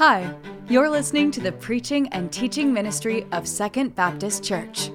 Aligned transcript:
Hi, 0.00 0.34
you're 0.66 0.88
listening 0.88 1.30
to 1.32 1.42
the 1.42 1.52
preaching 1.52 2.08
and 2.08 2.32
teaching 2.32 2.72
ministry 2.72 3.26
of 3.32 3.46
Second 3.46 3.94
Baptist 3.94 4.42
Church. 4.42 4.90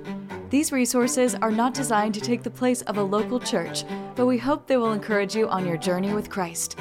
These 0.50 0.71
resources 0.71 1.35
are 1.35 1.51
not 1.51 1.75
designed 1.75 2.16
to 2.16 2.21
take 2.21 2.42
the 2.42 2.50
place 2.50 2.81
of 2.81 2.97
a 2.97 3.03
local 3.03 3.39
church, 3.39 3.83
but 4.15 4.25
we 4.25 4.39
hope 4.39 4.65
they 4.65 4.77
will 4.77 4.93
encourage 4.93 5.35
you 5.35 5.47
on 5.47 5.63
your 5.63 5.77
journey 5.77 6.11
with 6.11 6.31
Christ. 6.31 6.79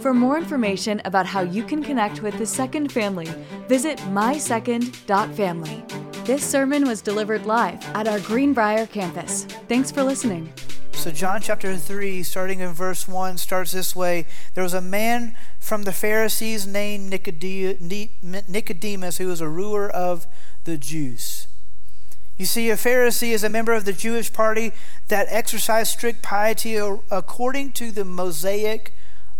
For 0.00 0.12
more 0.12 0.36
information 0.36 1.00
about 1.04 1.26
how 1.26 1.42
you 1.42 1.62
can 1.62 1.80
connect 1.80 2.22
with 2.22 2.36
the 2.38 2.44
Second 2.44 2.90
family, 2.90 3.28
visit 3.68 3.98
mysecond.family. 3.98 5.84
This 6.24 6.44
sermon 6.44 6.88
was 6.88 7.00
delivered 7.00 7.46
live 7.46 7.80
at 7.94 8.08
our 8.08 8.18
Greenbrier 8.18 8.86
campus. 8.88 9.44
Thanks 9.68 9.92
for 9.92 10.02
listening. 10.02 10.52
So, 11.00 11.10
John 11.10 11.40
chapter 11.40 11.74
3, 11.78 12.22
starting 12.22 12.60
in 12.60 12.74
verse 12.74 13.08
1, 13.08 13.38
starts 13.38 13.72
this 13.72 13.96
way 13.96 14.26
There 14.52 14.62
was 14.62 14.74
a 14.74 14.82
man 14.82 15.34
from 15.60 15.84
the 15.84 15.92
Pharisees 15.92 16.66
named 16.66 17.10
Nicodemus, 17.10 19.18
who 19.18 19.28
was 19.28 19.40
a 19.40 19.48
ruler 19.48 19.88
of 19.88 20.26
the 20.64 20.76
Jews. 20.76 21.46
You 22.36 22.46
see, 22.46 22.70
a 22.70 22.76
Pharisee 22.76 23.32
is 23.32 23.44
a 23.44 23.50
member 23.50 23.74
of 23.74 23.84
the 23.84 23.92
Jewish 23.92 24.32
party 24.32 24.72
that 25.08 25.26
exercised 25.28 25.92
strict 25.92 26.22
piety 26.22 26.76
according 26.76 27.72
to 27.72 27.92
the 27.92 28.04
Mosaic 28.04 28.94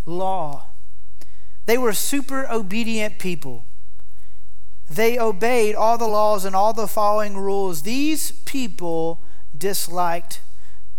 law. 0.05 0.67
They 1.65 1.79
were 1.79 1.95
super 1.95 2.47
obedient 2.51 3.19
people. 3.19 3.65
They 4.91 5.19
obeyed 5.19 5.75
all 5.75 5.97
the 5.97 6.07
laws 6.07 6.45
and 6.45 6.55
all 6.55 6.75
the 6.75 6.87
following 6.87 7.39
rules. 7.39 7.83
These 7.83 8.33
people 8.45 9.23
disliked 9.57 10.43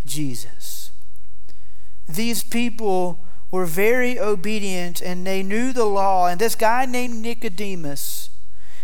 Jesus. 0.04 0.92
These 2.10 2.44
people 2.44 3.24
were 3.52 3.66
very 3.66 4.18
obedient 4.18 5.02
and 5.02 5.28
they 5.28 5.44
knew 5.44 5.74
the 5.74 5.86
law. 5.86 6.28
And 6.28 6.40
this 6.40 6.56
guy 6.56 6.86
named 6.86 7.22
Nicodemus, 7.22 8.30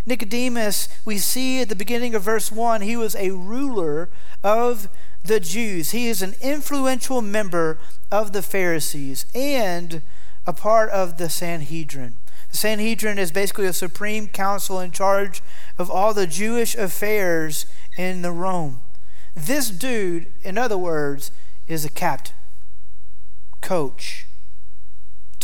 Nicodemus, 0.07 0.87
we 1.03 1.17
see 1.17 1.59
at 1.59 1.67
the 1.67 1.75
beginning 1.75 2.15
of 2.15 2.23
verse 2.23 2.49
1, 2.49 2.81
he 2.81 2.95
was 2.95 3.13
a 3.15 3.31
ruler 3.31 4.09
of 4.41 4.87
the 5.23 5.39
Jews. 5.41 5.91
He 5.91 6.07
is 6.07 6.21
an 6.21 6.35
influential 6.41 7.21
member 7.21 7.77
of 8.09 8.31
the 8.31 8.41
Pharisees 8.41 9.25
and 9.35 10.01
a 10.45 10.53
part 10.53 10.89
of 10.91 11.17
the 11.17 11.29
Sanhedrin. 11.29 12.15
The 12.51 12.57
Sanhedrin 12.57 13.19
is 13.19 13.33
basically 13.33 13.65
a 13.65 13.73
supreme 13.73 14.29
council 14.29 14.79
in 14.79 14.91
charge 14.91 15.41
of 15.77 15.91
all 15.91 16.13
the 16.13 16.25
Jewish 16.25 16.73
affairs 16.75 17.65
in 17.97 18.21
the 18.21 18.31
Rome. 18.31 18.79
This 19.35 19.69
dude, 19.69 20.31
in 20.41 20.57
other 20.57 20.77
words, 20.77 21.31
is 21.67 21.83
a 21.83 21.89
captain, 21.89 22.35
coach, 23.59 24.26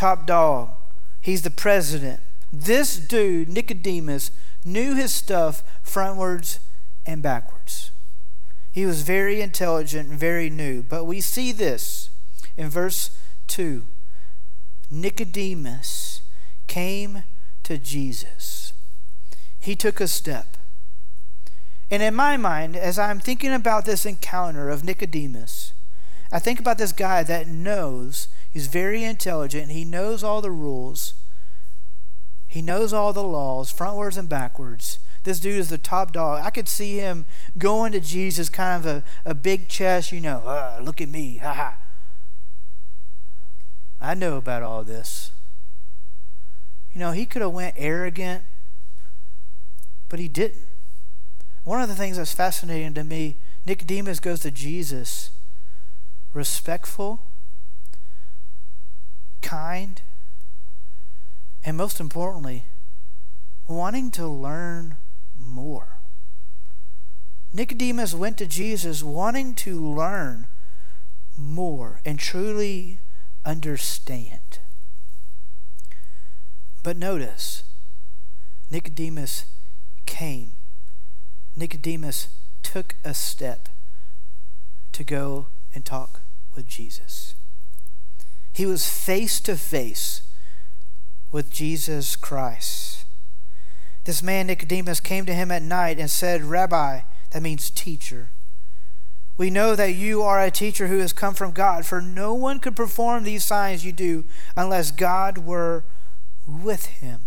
top 0.03 0.25
dog. 0.25 0.69
He's 1.21 1.43
the 1.43 1.49
president. 1.49 2.19
This 2.51 2.97
dude, 2.97 3.47
Nicodemus, 3.47 4.31
knew 4.65 4.95
his 4.95 5.13
stuff 5.13 5.63
frontwards 5.81 6.59
and 7.05 7.21
backwards. 7.21 7.91
He 8.73 8.85
was 8.85 9.03
very 9.03 9.39
intelligent 9.39 10.09
and 10.09 10.19
very 10.19 10.49
new. 10.49 10.83
But 10.83 11.05
we 11.05 11.21
see 11.21 11.53
this 11.53 12.09
in 12.57 12.69
verse 12.69 13.17
2. 13.47 13.85
Nicodemus 14.91 16.21
came 16.67 17.23
to 17.63 17.77
Jesus. 17.77 18.73
He 19.57 19.73
took 19.73 20.01
a 20.01 20.09
step. 20.09 20.57
And 21.89 22.03
in 22.03 22.13
my 22.13 22.35
mind, 22.35 22.75
as 22.75 22.99
I'm 22.99 23.21
thinking 23.21 23.53
about 23.53 23.85
this 23.85 24.05
encounter 24.05 24.69
of 24.69 24.83
Nicodemus, 24.83 25.71
I 26.29 26.39
think 26.39 26.59
about 26.59 26.77
this 26.77 26.91
guy 26.91 27.23
that 27.23 27.47
knows, 27.47 28.27
he's 28.53 28.67
very 28.67 29.03
intelligent, 29.03 29.71
he 29.71 29.83
knows 29.83 30.23
all 30.23 30.41
the 30.41 30.51
rules, 30.51 31.15
he 32.47 32.61
knows 32.61 32.93
all 32.93 33.11
the 33.11 33.23
laws, 33.23 33.73
frontwards 33.73 34.17
and 34.17 34.29
backwards. 34.29 34.99
This 35.23 35.39
dude 35.39 35.57
is 35.57 35.69
the 35.69 35.77
top 35.77 36.11
dog. 36.11 36.41
I 36.43 36.49
could 36.49 36.67
see 36.67 36.97
him 36.97 37.25
going 37.57 37.93
to 37.93 37.99
Jesus, 37.99 38.49
kind 38.49 38.85
of 38.85 38.85
a, 38.85 39.03
a 39.25 39.33
big 39.33 39.69
chest, 39.69 40.11
you 40.11 40.19
know, 40.19 40.43
ah, 40.45 40.79
look 40.81 41.01
at 41.01 41.09
me, 41.09 41.37
ha 41.37 41.53
ha. 41.53 41.77
I 43.99 44.13
know 44.13 44.35
about 44.37 44.63
all 44.63 44.83
this. 44.83 45.31
You 46.93 46.99
know, 46.99 47.11
he 47.11 47.25
could 47.25 47.41
have 47.41 47.51
went 47.51 47.75
arrogant, 47.77 48.43
but 50.09 50.19
he 50.19 50.27
didn't. 50.27 50.67
One 51.63 51.81
of 51.81 51.87
the 51.87 51.95
things 51.95 52.17
that's 52.17 52.33
fascinating 52.33 52.93
to 52.95 53.03
me, 53.03 53.37
Nicodemus 53.65 54.19
goes 54.19 54.41
to 54.41 54.51
Jesus 54.51 55.31
respectful, 56.33 57.21
kind, 59.43 60.01
and 61.63 61.77
most 61.77 61.99
importantly, 61.99 62.65
wanting 63.67 64.09
to 64.11 64.27
learn 64.27 64.95
more. 65.37 65.99
Nicodemus 67.53 68.15
went 68.15 68.39
to 68.39 68.47
Jesus 68.47 69.03
wanting 69.03 69.53
to 69.55 69.79
learn 69.79 70.47
more 71.37 72.01
and 72.03 72.17
truly 72.17 72.99
understand. 73.45 74.59
But 76.81 76.97
notice, 76.97 77.63
Nicodemus 78.71 79.45
came 80.07 80.53
Nicodemus 81.55 82.29
took 82.63 82.95
a 83.03 83.13
step 83.13 83.69
to 84.91 85.03
go 85.03 85.47
and 85.75 85.85
talk 85.85 86.21
with 86.55 86.67
Jesus. 86.67 87.35
He 88.53 88.65
was 88.65 88.87
face 88.87 89.39
to 89.41 89.57
face 89.57 90.21
with 91.31 91.51
Jesus 91.51 92.15
Christ. 92.15 93.05
This 94.05 94.21
man, 94.21 94.47
Nicodemus, 94.47 94.99
came 94.99 95.25
to 95.25 95.33
him 95.33 95.51
at 95.51 95.63
night 95.63 95.97
and 95.97 96.09
said, 96.09 96.43
Rabbi, 96.43 97.01
that 97.31 97.41
means 97.41 97.69
teacher. 97.69 98.29
We 99.37 99.49
know 99.49 99.75
that 99.75 99.95
you 99.95 100.21
are 100.21 100.39
a 100.39 100.51
teacher 100.51 100.87
who 100.87 100.99
has 100.99 101.13
come 101.13 101.33
from 101.33 101.51
God, 101.51 101.85
for 101.85 101.99
no 101.99 102.33
one 102.35 102.59
could 102.59 102.75
perform 102.75 103.23
these 103.23 103.43
signs 103.43 103.83
you 103.83 103.91
do 103.91 104.25
unless 104.55 104.91
God 104.91 105.39
were 105.39 105.83
with 106.47 106.85
him. 106.85 107.21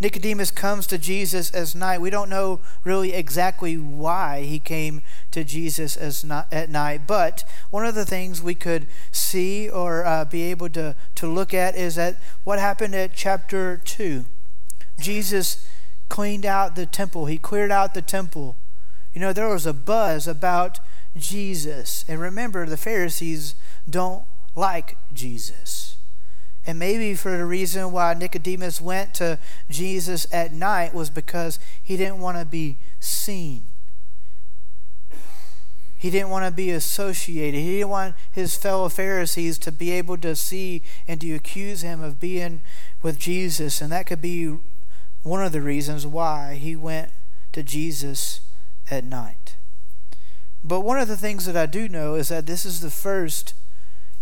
Nicodemus 0.00 0.52
comes 0.52 0.86
to 0.86 0.98
Jesus 0.98 1.50
as 1.50 1.74
night. 1.74 2.00
We 2.00 2.10
don't 2.10 2.30
know 2.30 2.60
really 2.84 3.12
exactly 3.12 3.76
why 3.76 4.42
he 4.42 4.60
came 4.60 5.02
to 5.32 5.42
Jesus 5.42 5.96
as 5.96 6.24
not, 6.24 6.46
at 6.52 6.70
night, 6.70 7.02
but 7.06 7.44
one 7.70 7.84
of 7.84 7.96
the 7.96 8.06
things 8.06 8.40
we 8.40 8.54
could 8.54 8.86
see 9.10 9.68
or 9.68 10.06
uh, 10.06 10.24
be 10.24 10.42
able 10.44 10.68
to, 10.70 10.94
to 11.16 11.26
look 11.26 11.52
at 11.52 11.74
is 11.74 11.96
that 11.96 12.16
what 12.44 12.60
happened 12.60 12.94
at 12.94 13.12
chapter 13.12 13.80
2. 13.84 14.24
Jesus 15.00 15.68
cleaned 16.08 16.46
out 16.46 16.76
the 16.76 16.86
temple, 16.86 17.26
he 17.26 17.38
cleared 17.38 17.72
out 17.72 17.94
the 17.94 18.02
temple. 18.02 18.56
You 19.12 19.20
know, 19.20 19.32
there 19.32 19.48
was 19.48 19.66
a 19.66 19.72
buzz 19.72 20.28
about 20.28 20.78
Jesus. 21.16 22.04
And 22.08 22.20
remember, 22.20 22.66
the 22.66 22.76
Pharisees 22.76 23.56
don't 23.88 24.24
like 24.54 24.96
Jesus. 25.12 25.97
And 26.68 26.78
maybe 26.78 27.14
for 27.14 27.34
the 27.34 27.46
reason 27.46 27.92
why 27.92 28.12
Nicodemus 28.12 28.78
went 28.78 29.14
to 29.14 29.38
Jesus 29.70 30.26
at 30.30 30.52
night 30.52 30.92
was 30.92 31.08
because 31.08 31.58
he 31.82 31.96
didn't 31.96 32.18
want 32.18 32.36
to 32.36 32.44
be 32.44 32.76
seen. 33.00 33.64
He 35.96 36.10
didn't 36.10 36.28
want 36.28 36.44
to 36.44 36.50
be 36.50 36.70
associated. 36.70 37.58
He 37.58 37.76
didn't 37.76 37.88
want 37.88 38.16
his 38.30 38.54
fellow 38.54 38.90
Pharisees 38.90 39.56
to 39.60 39.72
be 39.72 39.92
able 39.92 40.18
to 40.18 40.36
see 40.36 40.82
and 41.08 41.18
to 41.22 41.34
accuse 41.34 41.80
him 41.80 42.02
of 42.02 42.20
being 42.20 42.60
with 43.00 43.18
Jesus. 43.18 43.80
And 43.80 43.90
that 43.90 44.06
could 44.06 44.20
be 44.20 44.54
one 45.22 45.42
of 45.42 45.52
the 45.52 45.62
reasons 45.62 46.06
why 46.06 46.56
he 46.56 46.76
went 46.76 47.12
to 47.52 47.62
Jesus 47.62 48.42
at 48.90 49.04
night. 49.04 49.56
But 50.62 50.80
one 50.80 50.98
of 50.98 51.08
the 51.08 51.16
things 51.16 51.46
that 51.46 51.56
I 51.56 51.64
do 51.64 51.88
know 51.88 52.14
is 52.14 52.28
that 52.28 52.44
this 52.44 52.66
is 52.66 52.82
the 52.82 52.90
first 52.90 53.54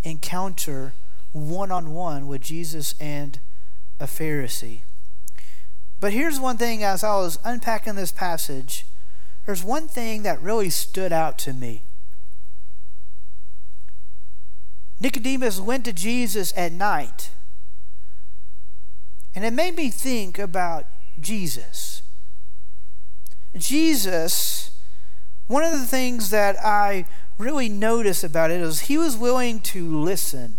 encounter 0.05 0.93
one 1.37 1.71
on 1.71 1.93
one 1.93 2.27
with 2.27 2.41
Jesus 2.41 2.95
and 2.99 3.39
a 4.01 4.07
Pharisee. 4.07 4.81
But 6.01 6.13
here's 6.13 6.41
one 6.41 6.57
thing 6.57 6.83
as 6.83 7.05
I 7.05 7.17
was 7.17 7.39
unpacking 7.45 7.95
this 7.95 8.13
passage, 8.13 8.87
there's 9.45 9.63
one 9.63 9.89
thing 9.89 10.23
that 10.23 10.43
really 10.43 10.71
stood 10.71 11.13
out 11.13 11.39
to 11.39 11.53
me. 11.53 11.83
Nicodemus 14.99 15.61
went 15.61 15.85
to 15.85 15.93
Jesus 15.93 16.53
at 16.57 16.73
night, 16.73 17.31
and 19.35 19.45
it 19.45 19.53
made 19.53 19.77
me 19.77 19.91
think 19.91 20.39
about 20.39 20.87
Jesus. 21.21 22.03
Jesus, 23.55 24.71
one 25.47 25.63
of 25.63 25.73
the 25.73 25.87
things 25.87 26.31
that 26.31 26.57
I 26.65 27.07
really 27.39 27.69
noticed 27.69 28.25
about 28.25 28.51
it 28.51 28.61
is 28.61 28.81
he 28.81 28.99
was 28.99 29.17
willing 29.17 29.61
to 29.61 29.89
listen 29.89 30.59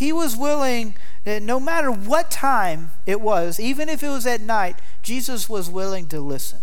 he 0.00 0.14
was 0.14 0.34
willing, 0.34 0.94
that 1.24 1.42
no 1.42 1.60
matter 1.60 1.90
what 1.90 2.30
time 2.30 2.92
it 3.04 3.20
was, 3.20 3.60
even 3.60 3.90
if 3.90 4.02
it 4.02 4.08
was 4.08 4.26
at 4.26 4.40
night, 4.40 4.78
Jesus 5.02 5.46
was 5.46 5.68
willing 5.68 6.06
to 6.06 6.22
listen. 6.22 6.60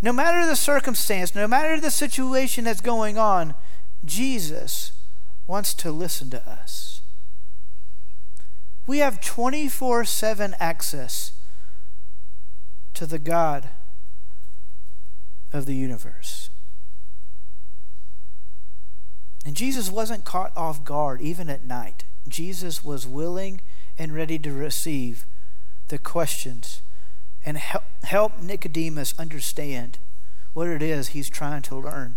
No 0.00 0.10
matter 0.10 0.46
the 0.46 0.56
circumstance, 0.56 1.34
no 1.34 1.46
matter 1.46 1.78
the 1.78 1.90
situation 1.90 2.64
that's 2.64 2.80
going 2.80 3.18
on, 3.18 3.54
Jesus 4.06 4.92
wants 5.46 5.74
to 5.74 5.92
listen 5.92 6.30
to 6.30 6.48
us. 6.48 7.02
We 8.86 9.00
have 9.00 9.20
24 9.20 10.06
7 10.06 10.54
access 10.58 11.32
to 12.94 13.04
the 13.04 13.18
God 13.18 13.68
of 15.52 15.66
the 15.66 15.76
universe. 15.76 16.48
And 19.44 19.56
Jesus 19.56 19.90
wasn't 19.90 20.24
caught 20.24 20.56
off 20.56 20.84
guard 20.84 21.20
even 21.20 21.48
at 21.48 21.64
night. 21.64 22.04
Jesus 22.28 22.84
was 22.84 23.06
willing 23.06 23.60
and 23.98 24.14
ready 24.14 24.38
to 24.38 24.52
receive 24.52 25.24
the 25.88 25.98
questions 25.98 26.80
and 27.44 27.58
help, 27.58 27.82
help 28.04 28.40
Nicodemus 28.40 29.14
understand 29.18 29.98
what 30.54 30.68
it 30.68 30.82
is 30.82 31.08
he's 31.08 31.28
trying 31.28 31.62
to 31.62 31.76
learn. 31.76 32.16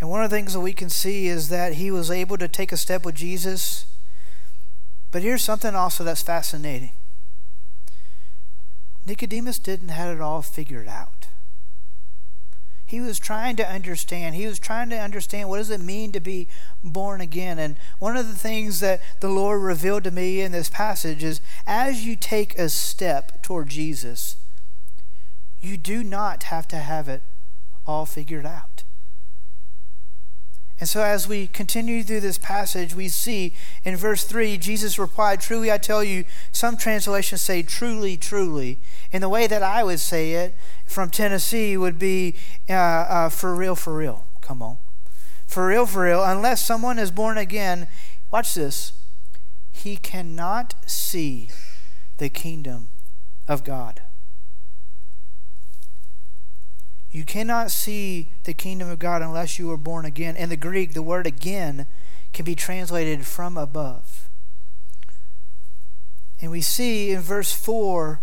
And 0.00 0.10
one 0.10 0.22
of 0.22 0.30
the 0.30 0.36
things 0.36 0.52
that 0.52 0.60
we 0.60 0.72
can 0.72 0.90
see 0.90 1.26
is 1.26 1.48
that 1.48 1.74
he 1.74 1.90
was 1.90 2.10
able 2.10 2.38
to 2.38 2.48
take 2.48 2.70
a 2.70 2.76
step 2.76 3.04
with 3.04 3.14
Jesus. 3.14 3.86
But 5.10 5.22
here's 5.22 5.42
something 5.42 5.74
also 5.74 6.04
that's 6.04 6.22
fascinating 6.22 6.92
Nicodemus 9.04 9.58
didn't 9.58 9.88
have 9.88 10.14
it 10.14 10.20
all 10.20 10.42
figured 10.42 10.86
out. 10.86 11.17
He 12.88 13.02
was 13.02 13.18
trying 13.18 13.56
to 13.56 13.70
understand. 13.70 14.34
He 14.34 14.46
was 14.46 14.58
trying 14.58 14.88
to 14.88 14.98
understand 14.98 15.50
what 15.50 15.58
does 15.58 15.68
it 15.68 15.78
mean 15.78 16.10
to 16.12 16.20
be 16.20 16.48
born 16.82 17.20
again. 17.20 17.58
And 17.58 17.76
one 17.98 18.16
of 18.16 18.28
the 18.28 18.34
things 18.34 18.80
that 18.80 19.02
the 19.20 19.28
Lord 19.28 19.60
revealed 19.60 20.04
to 20.04 20.10
me 20.10 20.40
in 20.40 20.52
this 20.52 20.70
passage 20.70 21.22
is 21.22 21.42
as 21.66 22.06
you 22.06 22.16
take 22.16 22.58
a 22.58 22.70
step 22.70 23.42
toward 23.42 23.68
Jesus, 23.68 24.36
you 25.60 25.76
do 25.76 26.02
not 26.02 26.44
have 26.44 26.66
to 26.68 26.76
have 26.76 27.10
it 27.10 27.20
all 27.86 28.06
figured 28.06 28.46
out. 28.46 28.77
And 30.80 30.88
so, 30.88 31.02
as 31.02 31.26
we 31.26 31.48
continue 31.48 32.04
through 32.04 32.20
this 32.20 32.38
passage, 32.38 32.94
we 32.94 33.08
see 33.08 33.54
in 33.82 33.96
verse 33.96 34.22
3, 34.24 34.56
Jesus 34.58 34.98
replied, 34.98 35.40
Truly 35.40 35.72
I 35.72 35.78
tell 35.78 36.04
you, 36.04 36.24
some 36.52 36.76
translations 36.76 37.42
say 37.42 37.62
truly, 37.62 38.16
truly. 38.16 38.78
In 39.10 39.20
the 39.20 39.28
way 39.28 39.48
that 39.48 39.62
I 39.62 39.82
would 39.82 39.98
say 39.98 40.32
it 40.32 40.54
from 40.86 41.10
Tennessee 41.10 41.76
would 41.76 41.98
be 41.98 42.36
uh, 42.68 42.72
uh, 42.74 43.28
for 43.28 43.54
real, 43.54 43.74
for 43.74 43.96
real. 43.96 44.24
Come 44.40 44.62
on. 44.62 44.78
For 45.46 45.66
real, 45.66 45.86
for 45.86 46.04
real. 46.04 46.22
Unless 46.22 46.64
someone 46.64 46.98
is 46.98 47.10
born 47.10 47.38
again, 47.38 47.88
watch 48.30 48.54
this, 48.54 48.92
he 49.72 49.96
cannot 49.96 50.74
see 50.86 51.50
the 52.18 52.28
kingdom 52.28 52.90
of 53.48 53.64
God. 53.64 54.02
You 57.10 57.24
cannot 57.24 57.70
see 57.70 58.30
the 58.44 58.54
kingdom 58.54 58.88
of 58.90 58.98
God 58.98 59.22
unless 59.22 59.58
you 59.58 59.70
are 59.70 59.78
born 59.78 60.04
again. 60.04 60.36
In 60.36 60.50
the 60.50 60.56
Greek, 60.56 60.92
the 60.92 61.02
word 61.02 61.26
again 61.26 61.86
can 62.32 62.44
be 62.44 62.54
translated 62.54 63.26
from 63.26 63.56
above. 63.56 64.28
And 66.40 66.50
we 66.50 66.60
see 66.60 67.10
in 67.10 67.20
verse 67.20 67.52
4 67.52 68.20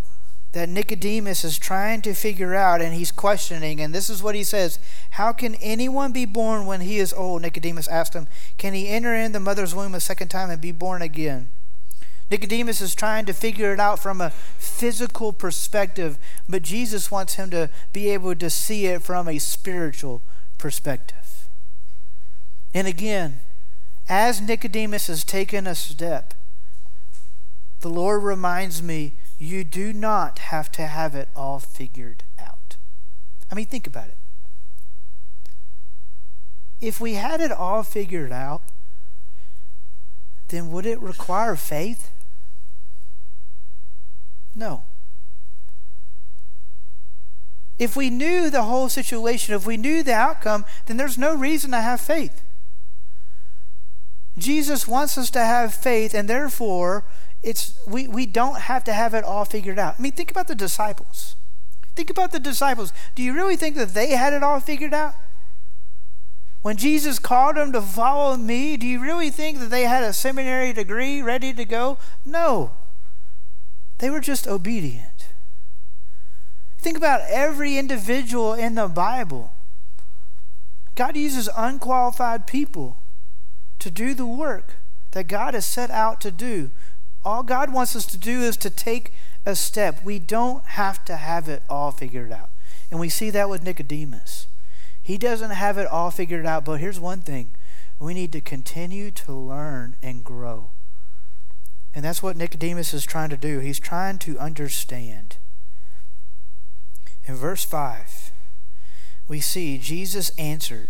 that 0.54 0.70
Nicodemus 0.70 1.44
is 1.44 1.60
trying 1.60 2.02
to 2.04 2.14
figure 2.14 2.56
out 2.56 2.82
and 2.82 2.94
he's 2.94 3.12
questioning. 3.12 3.82
And 3.82 3.94
this 3.94 4.10
is 4.10 4.24
what 4.24 4.36
he 4.36 4.44
says 4.44 4.80
How 5.12 5.34
can 5.34 5.56
anyone 5.56 6.14
be 6.14 6.26
born 6.26 6.66
when 6.66 6.82
he 6.82 6.98
is 6.98 7.12
old? 7.12 7.42
Nicodemus 7.42 7.88
asked 7.88 8.14
him. 8.14 8.28
Can 8.58 8.74
he 8.74 8.88
enter 8.88 9.14
in 9.14 9.34
the 9.34 9.40
mother's 9.40 9.76
womb 9.76 9.96
a 9.96 10.00
second 10.00 10.30
time 10.30 10.50
and 10.50 10.62
be 10.62 10.72
born 10.72 11.02
again? 11.02 11.50
Nicodemus 12.30 12.82
is 12.82 12.96
trying 12.96 13.26
to 13.26 13.34
figure 13.34 13.72
it 13.72 13.80
out 13.80 14.00
from 14.00 14.20
a 14.20 14.32
physical 14.32 15.32
perspective, 15.32 16.18
but 16.50 16.64
Jesus 16.64 17.12
wants 17.12 17.36
him 17.36 17.52
to 17.52 17.70
be 17.94 18.10
able 18.10 18.36
to 18.36 18.50
see 18.50 18.88
it 18.88 19.04
from 19.04 19.28
a 19.28 19.38
spiritual 19.38 20.22
perspective. 20.58 21.48
And 22.74 22.88
again, 22.88 23.40
as 24.10 24.42
Nicodemus 24.42 25.08
has 25.08 25.24
taken 25.24 25.68
a 25.68 25.76
step, 25.76 26.34
the 27.82 27.90
Lord 27.90 28.24
reminds 28.24 28.82
me 28.82 29.14
you 29.38 29.64
do 29.64 29.94
not 29.94 30.40
have 30.40 30.72
to 30.74 30.88
have 30.88 31.14
it 31.14 31.30
all 31.36 31.60
figured 31.60 32.24
out. 32.40 32.78
I 33.52 33.56
mean, 33.56 33.68
think 33.68 33.86
about 33.86 34.08
it. 34.08 34.18
If 36.82 37.00
we 37.00 37.14
had 37.14 37.40
it 37.42 37.52
all 37.52 37.84
figured 37.84 38.32
out, 38.32 38.64
then 40.50 40.72
would 40.72 40.86
it 40.86 41.02
require 41.02 41.56
faith? 41.56 42.12
No. 44.56 44.84
If 47.78 47.96
we 47.96 48.10
knew 48.10 48.50
the 48.50 48.64
whole 48.64 48.88
situation, 48.88 49.54
if 49.54 49.68
we 49.68 49.76
knew 49.76 50.02
the 50.02 50.14
outcome, 50.14 50.66
then 50.86 50.98
there's 50.98 51.18
no 51.18 51.36
reason 51.36 51.72
to 51.72 51.82
have 51.82 52.00
faith. 52.00 52.42
Jesus 54.38 54.88
wants 54.88 55.18
us 55.18 55.30
to 55.32 55.40
have 55.40 55.74
faith, 55.74 56.14
and 56.14 56.30
therefore, 56.30 57.04
it's 57.44 57.78
we, 57.86 58.08
we 58.08 58.26
don't 58.26 58.62
have 58.62 58.84
to 58.86 58.94
have 58.94 59.14
it 59.14 59.24
all 59.24 59.46
figured 59.46 59.78
out. 59.78 59.96
I 60.00 60.02
mean, 60.02 60.14
think 60.14 60.32
about 60.32 60.48
the 60.48 60.56
disciples. 60.56 61.36
Think 61.96 62.10
about 62.10 62.32
the 62.32 62.40
disciples. 62.40 62.92
Do 63.14 63.24
you 63.24 63.34
really 63.34 63.56
think 63.56 63.76
that 63.78 63.94
they 63.94 64.12
had 64.12 64.34
it 64.34 64.44
all 64.44 64.60
figured 64.60 64.94
out? 64.94 65.16
When 66.62 66.78
Jesus 66.78 67.20
called 67.20 67.58
them 67.58 67.72
to 67.74 67.82
follow 67.82 68.36
me, 68.36 68.76
do 68.76 68.88
you 68.88 69.00
really 69.00 69.30
think 69.30 69.60
that 69.60 69.70
they 69.70 69.84
had 69.84 70.04
a 70.04 70.12
seminary 70.12 70.74
degree 70.74 71.22
ready 71.22 71.54
to 71.54 71.64
go? 71.64 71.98
No. 72.26 72.72
They 74.00 74.10
were 74.10 74.20
just 74.20 74.48
obedient. 74.48 75.30
Think 76.78 76.98
about 76.98 77.22
every 77.30 77.78
individual 77.78 78.54
in 78.54 78.76
the 78.76 78.88
Bible. 78.88 79.52
God 80.96 81.18
uses 81.18 81.50
unqualified 81.58 82.48
people 82.48 82.98
to 83.80 83.92
do 83.92 84.14
the 84.14 84.26
work 84.26 84.76
that 85.12 85.28
God 85.28 85.54
has 85.54 85.66
set 85.66 85.90
out 85.90 86.22
to 86.22 86.32
do. 86.32 86.72
All 87.24 87.44
God 87.44 87.74
wants 87.74 87.96
us 87.96 88.06
to 88.08 88.18
do 88.18 88.42
is 88.42 88.56
to 88.58 88.70
take 88.70 89.14
a 89.46 89.56
step. 89.56 90.04
We 90.04 90.20
don't 90.20 90.64
have 90.66 91.04
to 91.06 91.16
have 91.16 91.50
it 91.50 91.64
all 91.70 91.92
figured 91.92 92.32
out. 92.32 92.50
And 92.92 93.00
we 93.00 93.10
see 93.10 93.30
that 93.32 93.50
with 93.50 93.64
Nicodemus. 93.64 94.48
He 95.02 95.18
doesn't 95.18 95.52
have 95.52 95.78
it 95.78 95.88
all 95.88 96.12
figured 96.12 96.46
out, 96.46 96.66
but 96.66 96.80
here's 96.80 97.00
one 97.00 97.22
thing 97.22 97.52
we 98.00 98.14
need 98.14 98.32
to 98.34 98.42
continue 98.42 99.10
to 99.12 99.34
learn 99.34 99.96
and 100.04 100.24
grow. 100.24 100.72
And 101.96 102.04
that's 102.04 102.22
what 102.22 102.36
Nicodemus 102.36 102.94
is 102.94 103.06
trying 103.06 103.30
to 103.30 103.38
do. 103.38 103.60
He's 103.60 103.80
trying 103.80 104.20
to 104.20 104.38
understand. 104.38 105.38
In 107.26 107.36
verse 107.36 107.64
5, 107.64 108.32
we 109.28 109.40
see 109.40 109.78
Jesus 109.78 110.30
answered 110.38 110.90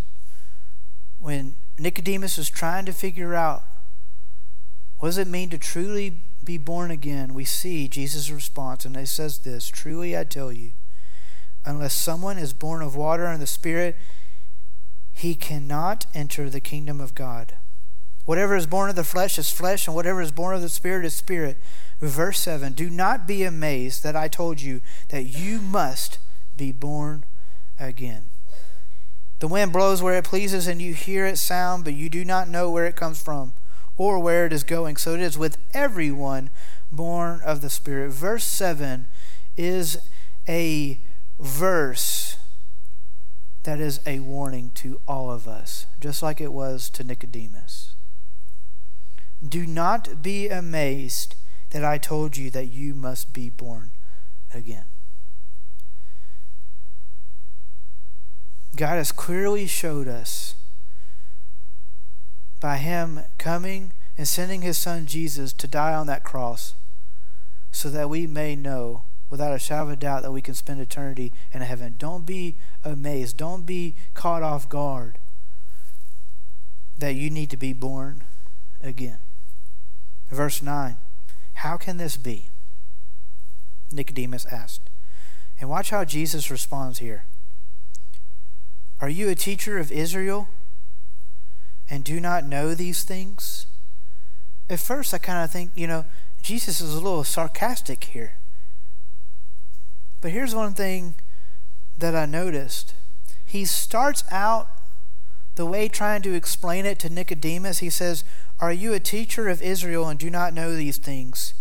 when 1.19 1.55
Nicodemus 1.77 2.37
was 2.37 2.49
trying 2.49 2.85
to 2.85 2.91
figure 2.91 3.35
out 3.35 3.63
what 4.99 5.09
does 5.09 5.17
it 5.17 5.27
mean 5.27 5.49
to 5.51 5.57
truly 5.57 6.21
be 6.43 6.57
born 6.57 6.91
again, 6.91 7.33
we 7.33 7.43
see 7.45 7.87
Jesus' 7.87 8.29
response, 8.29 8.85
and 8.85 8.95
it 8.95 9.07
says 9.07 9.39
this 9.39 9.67
Truly 9.67 10.17
I 10.17 10.23
tell 10.23 10.51
you, 10.51 10.71
unless 11.65 11.93
someone 11.93 12.37
is 12.37 12.53
born 12.53 12.81
of 12.81 12.95
water 12.95 13.25
and 13.25 13.41
the 13.41 13.47
Spirit, 13.47 13.97
he 15.11 15.35
cannot 15.35 16.05
enter 16.13 16.49
the 16.49 16.59
kingdom 16.59 17.01
of 17.01 17.15
God. 17.15 17.53
Whatever 18.25 18.55
is 18.55 18.67
born 18.67 18.89
of 18.89 18.95
the 18.95 19.03
flesh 19.03 19.37
is 19.37 19.51
flesh, 19.51 19.87
and 19.87 19.95
whatever 19.95 20.21
is 20.21 20.31
born 20.31 20.55
of 20.55 20.61
the 20.61 20.69
Spirit 20.69 21.05
is 21.05 21.13
spirit. 21.13 21.57
Verse 22.01 22.39
7 22.39 22.73
Do 22.73 22.89
not 22.89 23.27
be 23.27 23.43
amazed 23.43 24.03
that 24.03 24.15
I 24.15 24.27
told 24.27 24.61
you 24.61 24.81
that 25.09 25.23
you 25.23 25.59
must 25.59 26.17
be 26.57 26.71
born 26.71 27.23
again. 27.79 28.29
The 29.39 29.47
wind 29.47 29.73
blows 29.73 30.01
where 30.01 30.17
it 30.17 30.25
pleases, 30.25 30.65
and 30.65 30.81
you 30.81 30.93
hear 30.93 31.25
its 31.25 31.41
sound, 31.41 31.83
but 31.83 31.93
you 31.93 32.09
do 32.09 32.25
not 32.25 32.49
know 32.49 32.71
where 32.71 32.85
it 32.85 32.95
comes 32.95 33.21
from 33.21 33.53
or 33.97 34.19
where 34.19 34.45
it 34.45 34.53
is 34.53 34.63
going. 34.63 34.97
So 34.97 35.13
it 35.13 35.21
is 35.21 35.37
with 35.37 35.57
everyone 35.73 36.49
born 36.91 37.41
of 37.45 37.61
the 37.61 37.69
Spirit. 37.69 38.11
Verse 38.11 38.43
7 38.43 39.07
is 39.55 39.97
a 40.47 40.99
verse 41.39 42.37
that 43.63 43.79
is 43.79 43.99
a 44.05 44.19
warning 44.19 44.71
to 44.75 44.99
all 45.07 45.31
of 45.31 45.47
us, 45.47 45.85
just 45.99 46.21
like 46.21 46.39
it 46.39 46.53
was 46.53 46.89
to 46.91 47.03
Nicodemus. 47.03 47.94
Do 49.47 49.65
not 49.65 50.21
be 50.21 50.47
amazed 50.49 51.35
that 51.71 51.83
I 51.83 51.97
told 51.97 52.37
you 52.37 52.49
that 52.51 52.67
you 52.67 52.93
must 52.93 53.33
be 53.33 53.49
born 53.49 53.91
again. 54.53 54.85
God 58.75 58.95
has 58.95 59.11
clearly 59.11 59.67
showed 59.67 60.07
us 60.07 60.55
by 62.59 62.77
Him 62.77 63.21
coming 63.37 63.93
and 64.17 64.27
sending 64.27 64.61
His 64.61 64.77
Son 64.77 65.05
Jesus 65.05 65.53
to 65.53 65.67
die 65.67 65.93
on 65.93 66.07
that 66.07 66.23
cross 66.23 66.75
so 67.71 67.89
that 67.89 68.09
we 68.09 68.27
may 68.27 68.55
know 68.55 69.03
without 69.29 69.53
a 69.53 69.59
shadow 69.59 69.83
of 69.83 69.89
a 69.89 69.95
doubt 69.95 70.23
that 70.23 70.31
we 70.31 70.41
can 70.41 70.53
spend 70.53 70.79
eternity 70.79 71.33
in 71.53 71.61
heaven. 71.61 71.95
Don't 71.97 72.25
be 72.25 72.55
amazed. 72.83 73.37
Don't 73.37 73.65
be 73.65 73.95
caught 74.13 74.43
off 74.43 74.69
guard 74.69 75.17
that 76.97 77.15
you 77.15 77.29
need 77.29 77.49
to 77.49 77.57
be 77.57 77.73
born 77.73 78.23
again. 78.81 79.17
Verse 80.29 80.61
9 80.61 80.97
How 81.55 81.77
can 81.77 81.97
this 81.97 82.17
be? 82.17 82.49
Nicodemus 83.91 84.45
asked. 84.47 84.89
And 85.59 85.69
watch 85.69 85.89
how 85.89 86.03
Jesus 86.03 86.51
responds 86.51 86.99
here. 86.99 87.25
Are 88.99 89.09
you 89.09 89.29
a 89.29 89.35
teacher 89.35 89.77
of 89.77 89.91
Israel 89.91 90.49
and 91.89 92.03
do 92.03 92.19
not 92.19 92.43
know 92.45 92.73
these 92.73 93.03
things? 93.03 93.67
at 94.69 94.79
first 94.79 95.13
I 95.13 95.17
kind 95.17 95.43
of 95.43 95.51
think, 95.51 95.71
you 95.75 95.87
know, 95.87 96.05
Jesus 96.41 96.81
is 96.81 96.93
a 96.93 96.99
little 96.99 97.23
sarcastic 97.23 98.03
here. 98.05 98.35
But 100.21 100.31
here's 100.31 100.55
one 100.55 100.73
thing 100.73 101.15
that 101.97 102.15
I 102.15 102.25
noticed. 102.25 102.93
He 103.45 103.65
starts 103.65 104.23
out 104.31 104.67
the 105.55 105.65
way 105.65 105.87
trying 105.87 106.21
to 106.23 106.33
explain 106.33 106.85
it 106.85 106.99
to 106.99 107.09
Nicodemus. 107.09 107.79
He 107.79 107.89
says, 107.89 108.23
Are 108.59 108.71
you 108.71 108.93
a 108.93 108.99
teacher 108.99 109.49
of 109.49 109.61
Israel 109.61 110.07
and 110.07 110.19
do 110.19 110.29
not 110.29 110.53
know 110.53 110.75
these 110.75 110.97
things? 110.97 111.53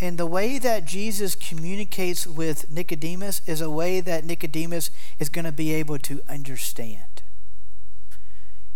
And 0.00 0.18
the 0.18 0.26
way 0.26 0.58
that 0.58 0.84
Jesus 0.84 1.34
communicates 1.34 2.26
with 2.26 2.70
Nicodemus 2.70 3.40
is 3.46 3.60
a 3.60 3.70
way 3.70 4.00
that 4.00 4.24
Nicodemus 4.24 4.90
is 5.18 5.28
going 5.28 5.44
to 5.44 5.52
be 5.52 5.72
able 5.72 5.98
to 6.00 6.20
understand. 6.28 7.22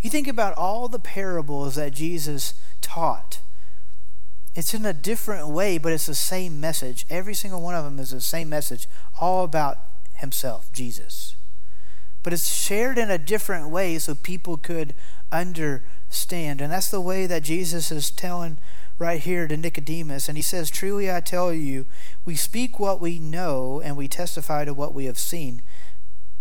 You 0.00 0.10
think 0.10 0.28
about 0.28 0.56
all 0.56 0.88
the 0.88 1.00
parables 1.00 1.74
that 1.74 1.92
Jesus 1.92 2.54
taught. 2.80 3.40
It's 4.54 4.72
in 4.72 4.86
a 4.86 4.92
different 4.92 5.48
way, 5.48 5.76
but 5.76 5.92
it's 5.92 6.06
the 6.06 6.14
same 6.14 6.60
message. 6.60 7.04
Every 7.10 7.34
single 7.34 7.60
one 7.60 7.74
of 7.74 7.84
them 7.84 7.98
is 7.98 8.10
the 8.10 8.20
same 8.20 8.48
message, 8.48 8.86
all 9.20 9.44
about 9.44 9.78
himself, 10.14 10.72
Jesus. 10.72 11.36
But 12.22 12.32
it's 12.32 12.54
shared 12.54 12.96
in 12.96 13.10
a 13.10 13.18
different 13.18 13.68
way 13.68 13.98
so 13.98 14.14
people 14.14 14.56
could 14.56 14.94
understand. 15.30 15.94
And 16.60 16.72
that's 16.72 16.90
the 16.90 17.00
way 17.00 17.26
that 17.26 17.42
Jesus 17.42 17.90
is 17.90 18.10
telling 18.10 18.58
right 18.98 19.20
here 19.20 19.46
to 19.46 19.56
Nicodemus. 19.56 20.28
And 20.28 20.36
he 20.36 20.42
says, 20.42 20.70
Truly 20.70 21.10
I 21.10 21.20
tell 21.20 21.52
you, 21.52 21.86
we 22.24 22.34
speak 22.34 22.78
what 22.78 23.00
we 23.00 23.18
know 23.18 23.80
and 23.82 23.96
we 23.96 24.08
testify 24.08 24.64
to 24.64 24.74
what 24.74 24.94
we 24.94 25.06
have 25.06 25.18
seen, 25.18 25.62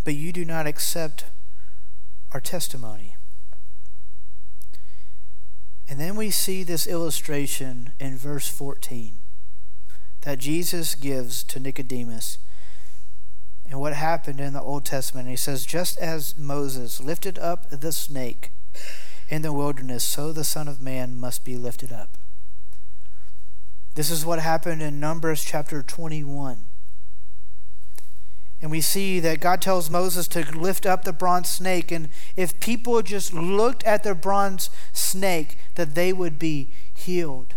but 0.03 0.15
you 0.15 0.33
do 0.33 0.43
not 0.43 0.67
accept 0.67 1.25
our 2.33 2.41
testimony. 2.41 3.15
And 5.89 5.99
then 5.99 6.15
we 6.15 6.29
see 6.31 6.63
this 6.63 6.85
illustration 6.85 7.93
in 7.99 8.17
verse 8.17 8.49
14 8.49 9.19
that 10.21 10.39
Jesus 10.39 10.95
gives 10.95 11.43
to 11.45 11.59
Nicodemus 11.59 12.39
and 13.69 13.79
what 13.79 13.93
happened 13.93 14.41
in 14.41 14.53
the 14.53 14.61
Old 14.61 14.83
Testament. 14.83 15.29
He 15.29 15.37
says, 15.37 15.65
Just 15.65 15.97
as 15.99 16.37
Moses 16.37 16.99
lifted 16.99 17.39
up 17.39 17.69
the 17.69 17.91
snake 17.93 18.51
in 19.29 19.41
the 19.41 19.53
wilderness, 19.53 20.03
so 20.03 20.31
the 20.31 20.43
Son 20.43 20.67
of 20.67 20.81
Man 20.81 21.19
must 21.19 21.43
be 21.43 21.57
lifted 21.57 21.91
up. 21.91 22.17
This 23.95 24.11
is 24.11 24.25
what 24.25 24.39
happened 24.39 24.81
in 24.81 24.99
Numbers 24.99 25.43
chapter 25.43 25.81
21. 25.81 26.65
And 28.61 28.71
we 28.71 28.81
see 28.81 29.19
that 29.19 29.39
God 29.39 29.61
tells 29.61 29.89
Moses 29.89 30.27
to 30.29 30.45
lift 30.57 30.85
up 30.85 31.03
the 31.03 31.13
bronze 31.13 31.49
snake. 31.49 31.91
And 31.91 32.09
if 32.35 32.59
people 32.59 33.01
just 33.01 33.33
looked 33.33 33.83
at 33.83 34.03
the 34.03 34.15
bronze 34.15 34.69
snake, 34.93 35.57
that 35.75 35.93
they 35.93 36.11
would 36.11 36.39
be 36.39 36.71
healed. 36.93 37.55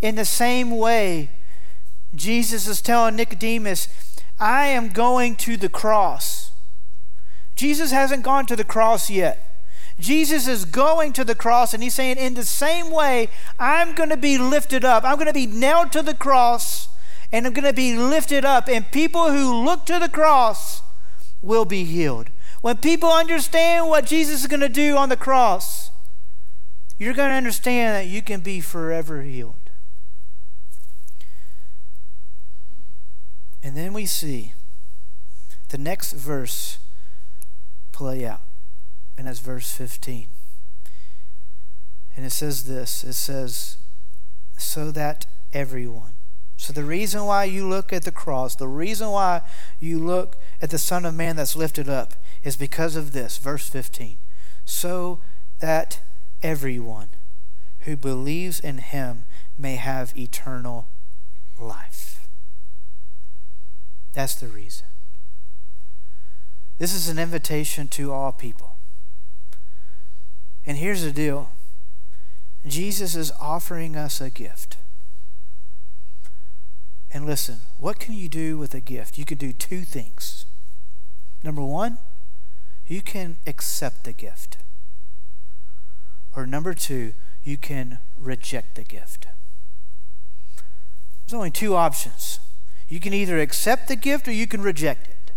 In 0.00 0.14
the 0.14 0.24
same 0.24 0.70
way, 0.70 1.30
Jesus 2.14 2.66
is 2.66 2.80
telling 2.80 3.16
Nicodemus, 3.16 3.88
I 4.38 4.66
am 4.66 4.88
going 4.88 5.36
to 5.36 5.56
the 5.58 5.68
cross. 5.68 6.50
Jesus 7.54 7.90
hasn't 7.90 8.22
gone 8.22 8.46
to 8.46 8.56
the 8.56 8.64
cross 8.64 9.10
yet. 9.10 9.49
Jesus 10.00 10.48
is 10.48 10.64
going 10.64 11.12
to 11.14 11.24
the 11.24 11.34
cross 11.34 11.74
and 11.74 11.82
he's 11.82 11.94
saying, 11.94 12.16
in 12.16 12.34
the 12.34 12.44
same 12.44 12.90
way, 12.90 13.28
I'm 13.58 13.94
going 13.94 14.08
to 14.08 14.16
be 14.16 14.38
lifted 14.38 14.84
up. 14.84 15.04
I'm 15.04 15.16
going 15.16 15.26
to 15.26 15.32
be 15.32 15.46
nailed 15.46 15.92
to 15.92 16.02
the 16.02 16.14
cross 16.14 16.88
and 17.32 17.46
I'm 17.46 17.52
going 17.52 17.64
to 17.64 17.72
be 17.72 17.96
lifted 17.96 18.44
up. 18.44 18.68
And 18.68 18.90
people 18.90 19.30
who 19.30 19.54
look 19.54 19.86
to 19.86 19.98
the 19.98 20.08
cross 20.08 20.82
will 21.42 21.64
be 21.64 21.84
healed. 21.84 22.30
When 22.60 22.76
people 22.76 23.10
understand 23.10 23.88
what 23.88 24.06
Jesus 24.06 24.42
is 24.42 24.46
going 24.46 24.60
to 24.60 24.68
do 24.68 24.96
on 24.96 25.08
the 25.08 25.16
cross, 25.16 25.90
you're 26.98 27.14
going 27.14 27.30
to 27.30 27.34
understand 27.34 27.94
that 27.96 28.12
you 28.12 28.20
can 28.20 28.40
be 28.40 28.60
forever 28.60 29.22
healed. 29.22 29.54
And 33.62 33.76
then 33.76 33.92
we 33.92 34.06
see 34.06 34.54
the 35.68 35.78
next 35.78 36.12
verse 36.12 36.78
play 37.92 38.26
out, 38.26 38.40
and 39.20 39.28
that's 39.28 39.38
verse 39.38 39.70
15. 39.72 40.28
And 42.16 42.24
it 42.24 42.30
says 42.30 42.64
this 42.64 43.04
it 43.04 43.12
says, 43.12 43.76
so 44.56 44.90
that 44.92 45.26
everyone. 45.52 46.14
So 46.56 46.72
the 46.72 46.84
reason 46.84 47.26
why 47.26 47.44
you 47.44 47.68
look 47.68 47.92
at 47.92 48.04
the 48.04 48.12
cross, 48.12 48.54
the 48.54 48.66
reason 48.66 49.10
why 49.10 49.42
you 49.78 49.98
look 49.98 50.36
at 50.62 50.70
the 50.70 50.78
Son 50.78 51.04
of 51.04 51.14
Man 51.14 51.36
that's 51.36 51.54
lifted 51.54 51.86
up 51.86 52.14
is 52.42 52.56
because 52.56 52.96
of 52.96 53.12
this, 53.12 53.36
verse 53.36 53.68
15. 53.68 54.16
So 54.64 55.20
that 55.58 56.00
everyone 56.42 57.10
who 57.80 57.98
believes 57.98 58.58
in 58.58 58.78
him 58.78 59.26
may 59.58 59.76
have 59.76 60.16
eternal 60.16 60.88
life. 61.58 62.26
That's 64.14 64.34
the 64.34 64.48
reason. 64.48 64.86
This 66.78 66.94
is 66.94 67.10
an 67.10 67.18
invitation 67.18 67.86
to 67.88 68.12
all 68.14 68.32
people. 68.32 68.69
And 70.70 70.78
here's 70.78 71.02
the 71.02 71.10
deal 71.10 71.50
Jesus 72.64 73.16
is 73.16 73.32
offering 73.40 73.96
us 73.96 74.20
a 74.20 74.30
gift. 74.30 74.76
And 77.12 77.26
listen, 77.26 77.62
what 77.76 77.98
can 77.98 78.14
you 78.14 78.28
do 78.28 78.56
with 78.56 78.72
a 78.72 78.78
gift? 78.78 79.18
You 79.18 79.24
could 79.24 79.38
do 79.38 79.52
two 79.52 79.80
things. 79.80 80.44
Number 81.42 81.60
one, 81.60 81.98
you 82.86 83.02
can 83.02 83.36
accept 83.48 84.04
the 84.04 84.12
gift. 84.12 84.58
Or 86.36 86.46
number 86.46 86.72
two, 86.72 87.14
you 87.42 87.56
can 87.56 87.98
reject 88.16 88.76
the 88.76 88.84
gift. 88.84 89.26
There's 91.26 91.34
only 91.34 91.50
two 91.50 91.74
options. 91.74 92.38
You 92.88 93.00
can 93.00 93.12
either 93.12 93.40
accept 93.40 93.88
the 93.88 93.96
gift 93.96 94.28
or 94.28 94.32
you 94.32 94.46
can 94.46 94.62
reject 94.62 95.08
it. 95.08 95.32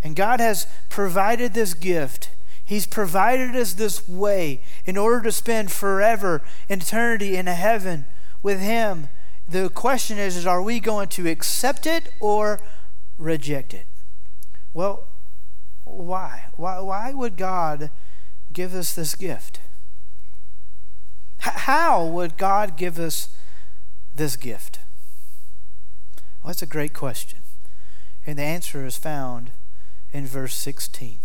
And 0.00 0.14
God 0.14 0.38
has 0.38 0.68
provided 0.90 1.54
this 1.54 1.74
gift. 1.74 2.30
He's 2.66 2.86
provided 2.86 3.54
us 3.54 3.74
this 3.74 4.08
way 4.08 4.60
in 4.84 4.96
order 4.96 5.22
to 5.22 5.32
spend 5.32 5.70
forever 5.70 6.42
eternity 6.68 7.36
in 7.36 7.46
heaven 7.46 8.06
with 8.42 8.60
Him. 8.60 9.08
The 9.48 9.70
question 9.70 10.18
is, 10.18 10.36
is 10.36 10.46
are 10.46 10.60
we 10.60 10.80
going 10.80 11.06
to 11.10 11.28
accept 11.28 11.86
it 11.86 12.08
or 12.18 12.58
reject 13.18 13.72
it? 13.72 13.86
Well, 14.74 15.04
why? 15.84 16.46
Why, 16.56 16.80
why 16.80 17.12
would 17.12 17.36
God 17.36 17.90
give 18.52 18.74
us 18.74 18.92
this 18.92 19.14
gift? 19.14 19.60
How 21.38 22.04
would 22.04 22.36
God 22.36 22.76
give 22.76 22.98
us 22.98 23.28
this 24.12 24.34
gift? 24.34 24.80
Well, 26.42 26.48
that's 26.48 26.62
a 26.62 26.66
great 26.66 26.92
question. 26.92 27.38
And 28.26 28.40
the 28.40 28.42
answer 28.42 28.84
is 28.84 28.96
found 28.96 29.52
in 30.12 30.26
verse 30.26 30.54
16. 30.54 31.18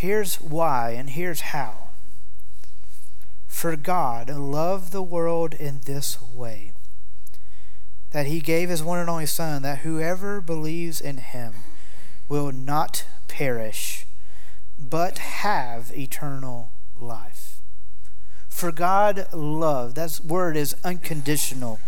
Here's 0.00 0.36
why 0.36 0.92
and 0.92 1.10
here's 1.10 1.42
how. 1.52 1.88
For 3.46 3.76
God 3.76 4.30
loved 4.30 4.92
the 4.92 5.02
world 5.02 5.52
in 5.52 5.82
this 5.84 6.16
way 6.22 6.72
that 8.12 8.24
he 8.24 8.40
gave 8.40 8.70
his 8.70 8.82
one 8.82 8.98
and 8.98 9.10
only 9.10 9.26
Son, 9.26 9.60
that 9.60 9.80
whoever 9.80 10.40
believes 10.40 11.02
in 11.02 11.18
him 11.18 11.52
will 12.30 12.50
not 12.50 13.04
perish, 13.28 14.06
but 14.78 15.18
have 15.18 15.92
eternal 15.94 16.70
life. 16.98 17.60
For 18.48 18.72
God 18.72 19.26
loved, 19.34 19.96
that 19.96 20.18
word 20.24 20.56
is 20.56 20.76
unconditional. 20.82 21.78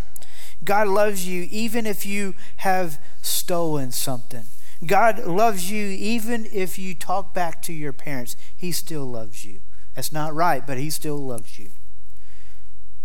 God 0.63 0.87
loves 0.87 1.27
you 1.27 1.49
even 1.51 1.87
if 1.87 2.05
you 2.05 2.35
have 2.57 3.01
stolen 3.23 3.91
something. 3.91 4.45
God 4.85 5.25
loves 5.25 5.71
you 5.71 5.87
even 5.87 6.47
if 6.53 6.79
you 6.79 6.95
talk 6.95 7.33
back 7.33 7.63
to 7.63 7.73
your 7.73 7.93
parents. 7.93 8.37
He 8.57 8.73
still 8.73 9.05
loves 9.05 9.45
you. 9.45 9.61
That's 9.95 10.13
not 10.13 10.35
right, 10.35 10.67
but 10.67 10.79
He 10.79 10.91
still 10.91 11.19
loves 11.19 11.59
you. 11.59 11.71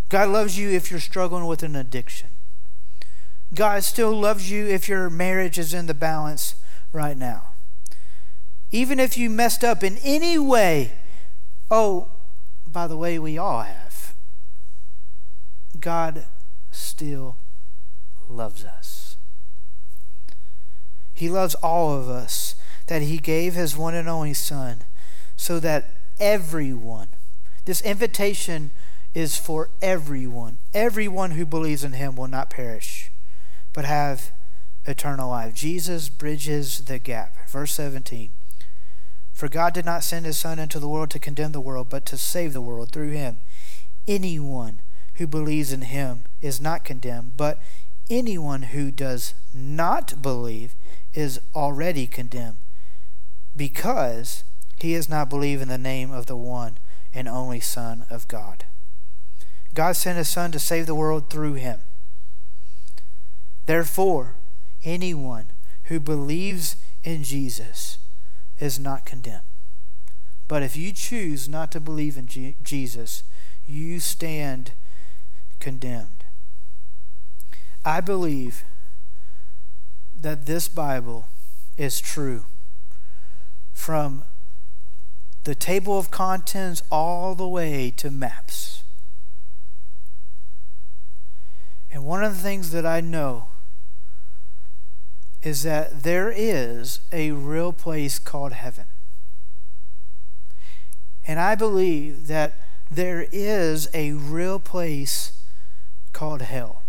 God 0.08 0.30
loves 0.30 0.58
you 0.58 0.70
if 0.70 0.90
you're 0.90 1.00
struggling 1.00 1.46
with 1.46 1.62
an 1.62 1.76
addiction. 1.76 2.30
God 3.54 3.84
still 3.84 4.12
loves 4.12 4.50
you 4.50 4.66
if 4.66 4.88
your 4.88 5.08
marriage 5.08 5.58
is 5.58 5.72
in 5.72 5.86
the 5.86 5.94
balance 5.94 6.56
right 6.92 7.16
now. 7.16 7.50
Even 8.70 8.98
if 8.98 9.16
you 9.16 9.30
messed 9.30 9.64
up 9.64 9.82
in 9.82 9.98
any 9.98 10.38
way, 10.38 10.92
oh, 11.70 12.08
by 12.66 12.86
the 12.86 12.96
way, 12.96 13.18
we 13.18 13.38
all 13.38 13.62
have. 13.62 14.14
God 15.80 16.26
still 16.70 17.36
loves 18.28 18.64
us. 18.64 18.97
He 21.18 21.28
loves 21.28 21.54
all 21.56 21.94
of 21.94 22.08
us, 22.08 22.54
that 22.86 23.02
He 23.02 23.18
gave 23.18 23.54
His 23.54 23.76
one 23.76 23.94
and 23.94 24.08
only 24.08 24.34
Son, 24.34 24.84
so 25.36 25.58
that 25.60 25.90
everyone, 26.20 27.08
this 27.64 27.80
invitation 27.80 28.70
is 29.14 29.36
for 29.36 29.70
everyone, 29.82 30.58
everyone 30.72 31.32
who 31.32 31.44
believes 31.44 31.82
in 31.82 31.94
Him 31.94 32.14
will 32.14 32.28
not 32.28 32.50
perish, 32.50 33.10
but 33.72 33.84
have 33.84 34.30
eternal 34.86 35.30
life. 35.30 35.54
Jesus 35.54 36.08
bridges 36.08 36.84
the 36.84 36.98
gap. 36.98 37.48
Verse 37.48 37.72
17. 37.72 38.30
For 39.32 39.48
God 39.48 39.72
did 39.74 39.84
not 39.84 40.02
send 40.02 40.26
his 40.26 40.36
Son 40.36 40.58
into 40.58 40.80
the 40.80 40.88
world 40.88 41.10
to 41.10 41.18
condemn 41.18 41.52
the 41.52 41.60
world, 41.60 41.88
but 41.90 42.06
to 42.06 42.18
save 42.18 42.52
the 42.52 42.60
world 42.60 42.90
through 42.90 43.10
him. 43.10 43.38
anyone 44.08 44.80
who 45.14 45.26
believes 45.26 45.72
in 45.72 45.82
him 45.82 46.24
is 46.40 46.60
not 46.60 46.84
condemned, 46.84 47.36
but 47.36 47.60
anyone 48.10 48.62
who 48.62 48.90
does 48.90 49.34
not 49.54 50.22
believe 50.22 50.74
is 51.14 51.40
already 51.54 52.06
condemned 52.06 52.58
because 53.56 54.44
he 54.76 54.92
has 54.92 55.08
not 55.08 55.28
believed 55.28 55.62
in 55.62 55.68
the 55.68 55.78
name 55.78 56.10
of 56.10 56.26
the 56.26 56.36
one 56.36 56.78
and 57.12 57.28
only 57.28 57.60
Son 57.60 58.06
of 58.10 58.28
God. 58.28 58.64
God 59.74 59.96
sent 59.96 60.18
his 60.18 60.28
Son 60.28 60.52
to 60.52 60.58
save 60.58 60.86
the 60.86 60.94
world 60.94 61.30
through 61.30 61.54
him. 61.54 61.80
Therefore, 63.66 64.34
anyone 64.84 65.46
who 65.84 66.00
believes 66.00 66.76
in 67.04 67.24
Jesus 67.24 67.98
is 68.58 68.78
not 68.78 69.04
condemned. 69.04 69.42
But 70.46 70.62
if 70.62 70.76
you 70.76 70.92
choose 70.92 71.48
not 71.48 71.70
to 71.72 71.80
believe 71.80 72.16
in 72.16 72.54
Jesus, 72.62 73.22
you 73.66 74.00
stand 74.00 74.72
condemned. 75.60 76.17
I 77.84 78.00
believe 78.00 78.64
that 80.20 80.46
this 80.46 80.68
Bible 80.68 81.26
is 81.76 82.00
true 82.00 82.44
from 83.72 84.24
the 85.44 85.54
table 85.54 85.98
of 85.98 86.10
contents 86.10 86.82
all 86.90 87.34
the 87.34 87.48
way 87.48 87.90
to 87.96 88.10
maps. 88.10 88.82
And 91.90 92.04
one 92.04 92.22
of 92.22 92.36
the 92.36 92.42
things 92.42 92.70
that 92.72 92.84
I 92.84 93.00
know 93.00 93.46
is 95.42 95.62
that 95.62 96.02
there 96.02 96.32
is 96.34 97.00
a 97.12 97.30
real 97.30 97.72
place 97.72 98.18
called 98.18 98.52
heaven. 98.52 98.86
And 101.26 101.38
I 101.38 101.54
believe 101.54 102.26
that 102.26 102.54
there 102.90 103.26
is 103.30 103.88
a 103.94 104.12
real 104.12 104.58
place 104.58 105.32
called 106.12 106.42
hell. 106.42 106.82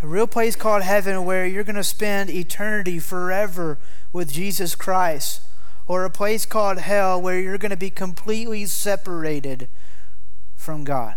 A 0.00 0.06
real 0.06 0.26
place 0.26 0.54
called 0.54 0.82
heaven 0.82 1.24
where 1.24 1.46
you're 1.46 1.64
going 1.64 1.76
to 1.76 1.84
spend 1.84 2.30
eternity 2.30 2.98
forever 2.98 3.78
with 4.12 4.32
Jesus 4.32 4.74
Christ. 4.74 5.42
Or 5.86 6.04
a 6.04 6.10
place 6.10 6.46
called 6.46 6.78
hell 6.78 7.20
where 7.20 7.40
you're 7.40 7.58
going 7.58 7.70
to 7.70 7.76
be 7.76 7.90
completely 7.90 8.66
separated 8.66 9.68
from 10.54 10.84
God. 10.84 11.16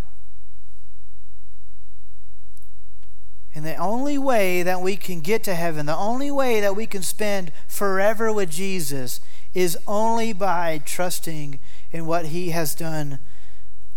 And 3.53 3.65
the 3.65 3.75
only 3.75 4.17
way 4.17 4.63
that 4.63 4.81
we 4.81 4.95
can 4.95 5.19
get 5.19 5.43
to 5.43 5.55
heaven, 5.55 5.85
the 5.85 5.95
only 5.95 6.31
way 6.31 6.61
that 6.61 6.75
we 6.75 6.85
can 6.85 7.01
spend 7.01 7.51
forever 7.67 8.31
with 8.31 8.49
Jesus 8.49 9.19
is 9.53 9.77
only 9.85 10.31
by 10.31 10.81
trusting 10.85 11.59
in 11.91 12.05
what 12.05 12.27
he 12.27 12.51
has 12.51 12.73
done 12.73 13.19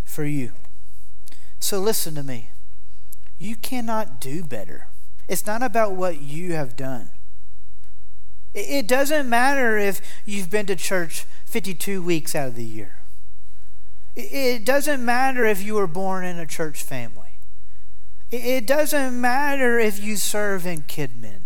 for 0.03 0.25
you. 0.25 0.53
So 1.61 1.79
listen 1.79 2.17
to 2.17 2.25
me. 2.25 2.51
You 3.45 3.57
cannot 3.57 4.23
do 4.23 4.43
better. 4.43 4.89
It's 5.29 5.47
not 5.47 5.63
about 5.63 5.93
what 5.93 6.23
you 6.23 6.55
have 6.55 6.77
done. 6.77 7.11
It 8.55 8.89
doesn't 8.89 9.29
matter 9.29 9.77
if 9.77 10.01
you've 10.25 10.49
been 10.49 10.65
to 10.65 10.77
church 10.77 11.27
52 11.45 12.03
weeks 12.03 12.35
out 12.35 12.49
of 12.49 12.55
the 12.57 12.65
year. 12.65 13.01
It 14.17 14.65
doesn't 14.65 15.05
matter 15.05 15.45
if 15.45 15.63
you 15.63 15.75
were 15.75 15.87
born 15.87 16.25
in 16.25 16.39
a 16.39 16.47
church 16.47 16.83
family. 16.83 17.37
It 18.31 18.67
doesn't 18.67 19.21
matter 19.21 19.79
if 19.79 20.03
you 20.03 20.17
serve 20.17 20.65
in 20.65 20.85
Kidmin. 20.85 21.43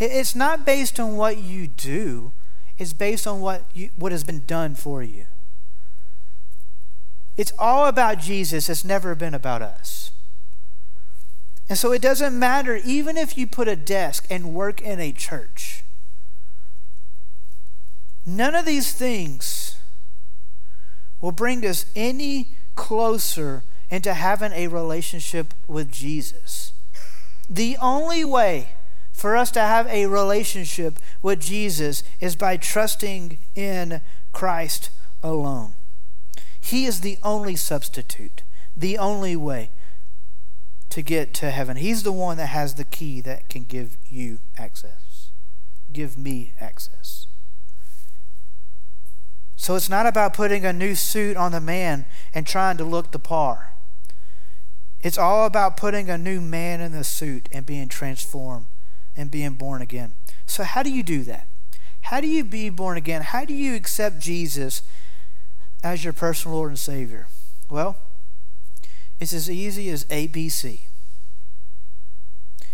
It's 0.00 0.34
not 0.34 0.66
based 0.66 0.98
on 0.98 1.14
what 1.14 1.38
you 1.38 1.68
do, 1.68 2.32
it's 2.76 2.92
based 2.92 3.28
on 3.28 3.40
what, 3.40 3.66
you, 3.72 3.90
what 3.94 4.10
has 4.10 4.24
been 4.24 4.44
done 4.46 4.74
for 4.74 5.00
you. 5.00 5.26
It's 7.36 7.52
all 7.56 7.86
about 7.86 8.18
Jesus, 8.18 8.68
it's 8.68 8.84
never 8.84 9.14
been 9.14 9.32
about 9.32 9.62
us. 9.62 10.10
And 11.68 11.78
so 11.78 11.92
it 11.92 12.02
doesn't 12.02 12.38
matter, 12.38 12.76
even 12.84 13.16
if 13.16 13.38
you 13.38 13.46
put 13.46 13.68
a 13.68 13.76
desk 13.76 14.26
and 14.28 14.54
work 14.54 14.82
in 14.82 15.00
a 15.00 15.12
church, 15.12 15.82
none 18.26 18.54
of 18.54 18.66
these 18.66 18.92
things 18.92 19.76
will 21.20 21.32
bring 21.32 21.64
us 21.64 21.86
any 21.96 22.48
closer 22.74 23.62
into 23.88 24.12
having 24.12 24.52
a 24.52 24.68
relationship 24.68 25.54
with 25.66 25.90
Jesus. 25.90 26.72
The 27.48 27.76
only 27.80 28.24
way 28.24 28.70
for 29.12 29.36
us 29.36 29.50
to 29.52 29.60
have 29.60 29.86
a 29.86 30.06
relationship 30.06 30.98
with 31.22 31.40
Jesus 31.40 32.02
is 32.20 32.36
by 32.36 32.56
trusting 32.56 33.38
in 33.54 34.00
Christ 34.32 34.90
alone. 35.22 35.74
He 36.60 36.84
is 36.84 37.00
the 37.00 37.18
only 37.22 37.56
substitute, 37.56 38.42
the 38.76 38.98
only 38.98 39.36
way 39.36 39.70
to 40.94 41.02
get 41.02 41.34
to 41.34 41.50
heaven. 41.50 41.76
He's 41.76 42.04
the 42.04 42.12
one 42.12 42.36
that 42.36 42.46
has 42.46 42.74
the 42.74 42.84
key 42.84 43.20
that 43.22 43.48
can 43.48 43.64
give 43.64 43.96
you 44.08 44.38
access, 44.56 45.30
give 45.92 46.16
me 46.16 46.52
access. 46.60 47.26
So 49.56 49.74
it's 49.74 49.88
not 49.88 50.06
about 50.06 50.34
putting 50.34 50.64
a 50.64 50.72
new 50.72 50.94
suit 50.94 51.36
on 51.36 51.50
the 51.50 51.60
man 51.60 52.06
and 52.32 52.46
trying 52.46 52.76
to 52.76 52.84
look 52.84 53.10
the 53.10 53.18
par. 53.18 53.72
It's 55.00 55.18
all 55.18 55.46
about 55.46 55.76
putting 55.76 56.08
a 56.08 56.16
new 56.16 56.40
man 56.40 56.80
in 56.80 56.92
the 56.92 57.02
suit 57.02 57.48
and 57.50 57.66
being 57.66 57.88
transformed 57.88 58.66
and 59.16 59.32
being 59.32 59.54
born 59.54 59.82
again. 59.82 60.14
So, 60.46 60.62
how 60.62 60.84
do 60.84 60.92
you 60.92 61.02
do 61.02 61.24
that? 61.24 61.48
How 62.02 62.20
do 62.20 62.28
you 62.28 62.44
be 62.44 62.70
born 62.70 62.96
again? 62.96 63.22
How 63.22 63.44
do 63.44 63.52
you 63.52 63.74
accept 63.74 64.20
Jesus 64.20 64.82
as 65.82 66.04
your 66.04 66.12
personal 66.12 66.56
Lord 66.56 66.70
and 66.70 66.78
Savior? 66.78 67.26
Well, 67.68 67.96
it's 69.24 69.32
as 69.32 69.50
easy 69.50 69.88
as 69.88 70.04
ABC. 70.04 70.80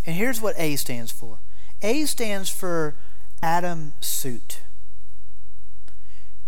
And 0.05 0.17
here's 0.17 0.41
what 0.41 0.59
A 0.59 0.75
stands 0.75 1.13
for 1.13 1.39
A 1.81 2.05
stands 2.07 2.51
for 2.51 2.97
Adam 3.41 3.95
suit. 4.01 4.63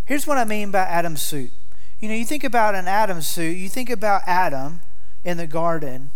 Here's 0.05 0.27
what 0.27 0.39
I 0.39 0.45
mean 0.45 0.73
by 0.73 0.81
Adam 0.81 1.17
suit. 1.17 1.53
You 2.01 2.09
know, 2.09 2.15
you 2.17 2.25
think 2.25 2.43
about 2.43 2.75
an 2.75 2.89
Adam 2.89 3.23
suit, 3.23 3.57
you 3.57 3.69
think 3.69 3.89
about 3.89 4.23
Adam 4.27 4.81
in 5.23 5.37
the 5.37 5.47
garden 5.47 6.11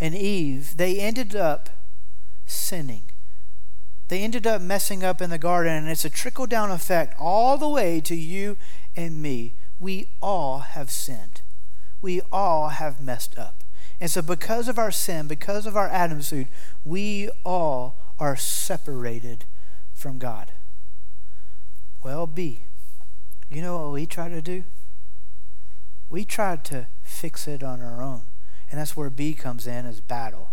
and 0.00 0.14
Eve, 0.14 0.78
they 0.78 0.98
ended 0.98 1.36
up 1.36 1.68
sinning. 2.46 3.02
They 4.08 4.22
ended 4.22 4.46
up 4.46 4.62
messing 4.62 5.04
up 5.04 5.20
in 5.20 5.28
the 5.28 5.36
garden, 5.36 5.74
and 5.74 5.88
it's 5.88 6.06
a 6.06 6.10
trickle 6.10 6.46
down 6.46 6.70
effect 6.70 7.14
all 7.20 7.58
the 7.58 7.68
way 7.68 8.00
to 8.00 8.16
you 8.16 8.56
and 8.96 9.20
me. 9.20 9.52
We 9.78 10.08
all 10.22 10.60
have 10.60 10.90
sinned. 10.90 11.39
We 12.02 12.20
all 12.32 12.68
have 12.68 13.00
messed 13.00 13.38
up. 13.38 13.64
And 14.00 14.10
so, 14.10 14.22
because 14.22 14.68
of 14.68 14.78
our 14.78 14.90
sin, 14.90 15.26
because 15.26 15.66
of 15.66 15.76
our 15.76 15.88
Adam 15.88 16.22
suit, 16.22 16.46
we 16.84 17.28
all 17.44 17.96
are 18.18 18.36
separated 18.36 19.44
from 19.92 20.18
God. 20.18 20.52
Well, 22.02 22.26
B, 22.26 22.60
you 23.50 23.60
know 23.60 23.78
what 23.78 23.92
we 23.92 24.06
try 24.06 24.28
to 24.28 24.40
do? 24.40 24.64
We 26.08 26.24
try 26.24 26.56
to 26.56 26.86
fix 27.02 27.46
it 27.46 27.62
on 27.62 27.82
our 27.82 28.02
own. 28.02 28.22
And 28.70 28.80
that's 28.80 28.96
where 28.96 29.10
B 29.10 29.34
comes 29.34 29.66
in 29.66 29.84
as 29.84 30.00
battle. 30.00 30.50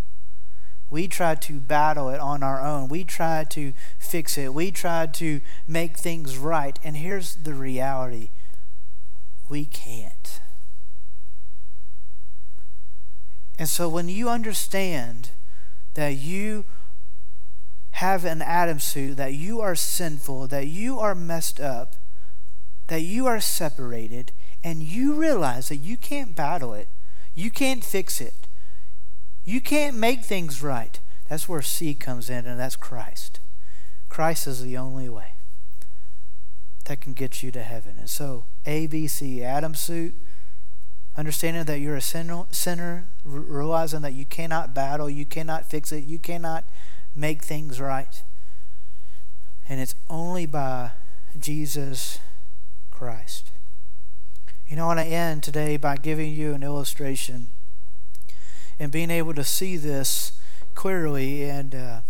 We 0.89 1.07
try 1.07 1.35
to 1.35 1.53
battle 1.59 2.09
it 2.09 2.19
on 2.19 2.43
our 2.43 2.61
own. 2.61 2.87
We 2.87 3.03
try 3.03 3.43
to 3.45 3.73
fix 3.99 4.37
it. 4.37 4.53
We 4.53 4.71
try 4.71 5.05
to 5.05 5.41
make 5.67 5.97
things 5.97 6.37
right. 6.37 6.79
And 6.83 6.97
here's 6.97 7.35
the 7.35 7.53
reality 7.53 8.29
we 9.49 9.65
can't. 9.65 10.41
And 13.59 13.67
so 13.67 13.89
when 13.89 14.09
you 14.09 14.29
understand 14.29 15.31
that 15.95 16.15
you 16.15 16.65
have 17.91 18.25
an 18.25 18.41
Adam 18.41 18.79
suit, 18.79 19.17
that 19.17 19.33
you 19.33 19.59
are 19.59 19.75
sinful, 19.75 20.47
that 20.47 20.67
you 20.67 20.99
are 20.99 21.15
messed 21.15 21.59
up, 21.59 21.95
that 22.87 23.01
you 23.01 23.25
are 23.25 23.39
separated, 23.39 24.31
and 24.63 24.83
you 24.83 25.13
realize 25.13 25.69
that 25.69 25.77
you 25.77 25.97
can't 25.97 26.35
battle 26.35 26.73
it, 26.73 26.87
you 27.33 27.49
can't 27.49 27.83
fix 27.83 28.21
it, 28.21 28.47
you 29.43 29.59
can't 29.59 29.97
make 29.97 30.23
things 30.23 30.61
right, 30.61 30.99
that's 31.29 31.49
where 31.49 31.61
C 31.61 31.93
comes 31.95 32.29
in, 32.29 32.45
and 32.45 32.59
that's 32.59 32.75
Christ. 32.75 33.39
Christ 34.09 34.47
is 34.47 34.61
the 34.61 34.77
only 34.77 35.09
way 35.09 35.33
that 36.85 37.01
can 37.01 37.13
get 37.13 37.43
you 37.43 37.51
to 37.51 37.63
heaven. 37.63 37.95
And 37.99 38.09
so, 38.09 38.45
A, 38.65 38.87
B, 38.87 39.07
C, 39.07 39.43
Adam 39.43 39.75
suit, 39.75 40.15
understanding 41.17 41.63
that 41.65 41.79
you're 41.79 41.95
a 41.95 42.01
sinner, 42.01 43.07
realizing 43.25 44.01
that 44.01 44.13
you 44.13 44.25
cannot 44.25 44.75
battle, 44.75 45.09
you 45.09 45.25
cannot 45.25 45.69
fix 45.69 45.91
it, 45.91 46.03
you 46.03 46.19
cannot 46.19 46.63
make 47.15 47.43
things 47.43 47.81
right. 47.81 48.21
And 49.67 49.81
it's 49.81 49.95
only 50.09 50.45
by 50.45 50.91
Jesus 51.37 52.19
Christ. 52.91 53.51
You 54.67 54.75
know, 54.75 54.83
I 54.83 54.87
want 54.87 54.99
to 54.99 55.05
end 55.05 55.43
today 55.43 55.77
by 55.77 55.97
giving 55.97 56.33
you 56.33 56.53
an 56.53 56.61
illustration 56.61 57.47
and 58.79 58.91
being 58.91 59.09
able 59.09 59.33
to 59.33 59.43
see 59.43 59.77
this 59.77 60.33
clearly. 60.75 61.43
And, 61.43 61.73
uh, 61.73 62.01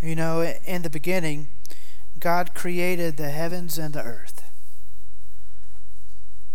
you 0.00 0.14
know, 0.14 0.54
in 0.64 0.82
the 0.82 0.90
beginning, 0.90 1.48
God 2.18 2.54
created 2.54 3.16
the 3.16 3.30
heavens 3.30 3.78
and 3.78 3.94
the 3.94 4.02
earth. 4.02 4.37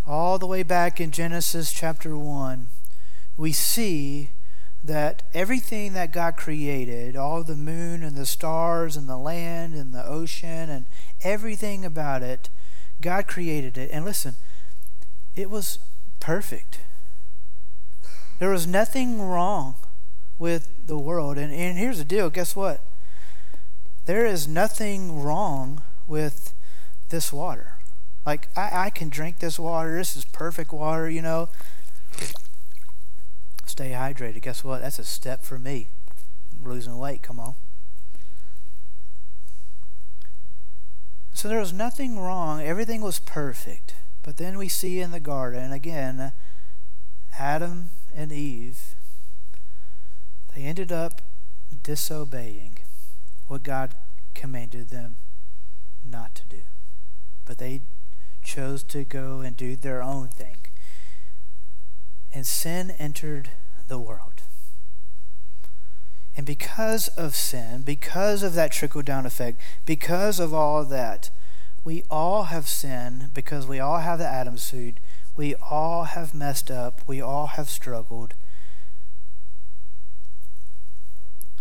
All 0.06 0.38
the 0.38 0.48
way 0.48 0.64
back 0.64 1.00
in 1.00 1.12
Genesis 1.12 1.72
chapter 1.72 2.18
1, 2.18 2.68
we 3.38 3.52
see 3.52 4.30
that 4.84 5.24
everything 5.34 5.94
that 5.94 6.12
God 6.12 6.36
created, 6.36 7.16
all 7.16 7.44
the 7.44 7.56
moon 7.56 8.04
and 8.04 8.18
the 8.18 8.26
stars 8.26 8.98
and 8.98 9.08
the 9.08 9.18
land 9.18 9.74
and 9.74 9.94
the 9.94 10.06
ocean 10.06 10.70
and 10.70 10.86
everything 11.24 11.86
about 11.86 12.22
it, 12.22 12.50
God 13.00 13.28
created 13.28 13.78
it. 13.78 13.90
And 13.92 14.04
listen, 14.04 14.36
it 15.36 15.50
was 15.50 15.80
perfect. 16.20 16.82
There 18.40 18.50
was 18.50 18.68
nothing 18.68 19.22
wrong 19.22 19.76
with 20.38 20.86
the 20.86 20.98
world. 20.98 21.38
And, 21.38 21.54
and 21.54 21.78
here's 21.78 22.00
the 22.00 22.04
deal 22.04 22.30
guess 22.30 22.56
what? 22.56 22.82
There 24.06 24.26
is 24.26 24.50
nothing 24.50 25.22
wrong 25.22 25.82
with 26.08 26.54
this 27.08 27.32
water. 27.32 27.73
Like, 28.26 28.48
I, 28.58 28.86
I 28.86 28.90
can 28.90 29.10
drink 29.10 29.40
this 29.40 29.60
water. 29.60 29.98
This 29.98 30.16
is 30.16 30.26
perfect 30.26 30.72
water, 30.72 31.10
you 31.10 31.22
know. 31.22 31.50
Stay 33.66 33.92
hydrated. 33.92 34.42
Guess 34.42 34.64
what? 34.64 34.82
That's 34.82 35.00
a 35.00 35.04
step 35.04 35.44
for 35.44 35.60
me. 35.60 35.88
I'm 36.58 36.70
losing 36.70 36.98
weight. 36.98 37.22
Come 37.22 37.40
on. 37.40 37.56
So 41.34 41.48
there 41.48 41.60
was 41.60 41.74
nothing 41.74 42.20
wrong. 42.20 42.62
Everything 42.62 43.02
was 43.02 43.20
perfect. 43.20 43.96
But 44.22 44.38
then 44.38 44.58
we 44.58 44.70
see 44.70 45.02
in 45.02 45.12
the 45.12 45.20
garden, 45.20 45.74
again, 45.74 46.32
Adam 47.38 47.90
and 48.16 48.32
Eve, 48.32 48.96
they 50.56 50.62
ended 50.62 50.92
up 50.92 51.22
disobeying 51.82 52.78
what 53.48 53.64
God 53.64 53.96
commanded 54.34 54.90
them 54.90 55.18
not 56.06 56.36
to 56.36 56.44
do. 56.48 56.62
But 57.46 57.58
they 57.58 57.82
chose 58.44 58.84
to 58.84 59.04
go 59.04 59.40
and 59.40 59.56
do 59.56 59.76
their 59.76 60.02
own 60.02 60.28
thing. 60.28 60.58
And 62.34 62.46
sin 62.46 62.92
entered 63.00 63.52
the 63.88 64.00
world. 64.00 64.42
And 66.36 66.46
because 66.46 67.08
of 67.10 67.36
sin, 67.36 67.84
because 67.84 68.42
of 68.42 68.54
that 68.56 68.72
trickle 68.72 69.04
down 69.04 69.26
effect, 69.26 69.60
because 69.86 70.40
of 70.40 70.54
all 70.54 70.84
that, 70.86 71.30
we 71.84 72.04
all 72.10 72.44
have 72.44 72.68
sinned 72.68 73.34
because 73.34 73.68
we 73.68 73.80
all 73.80 74.00
have 74.00 74.20
the 74.20 74.28
Adam 74.28 74.58
suit. 74.58 75.00
We 75.36 75.54
all 75.56 76.06
have 76.06 76.34
messed 76.34 76.72
up. 76.72 77.02
We 77.08 77.22
all 77.22 77.48
have 77.48 77.70
struggled. 77.70 78.34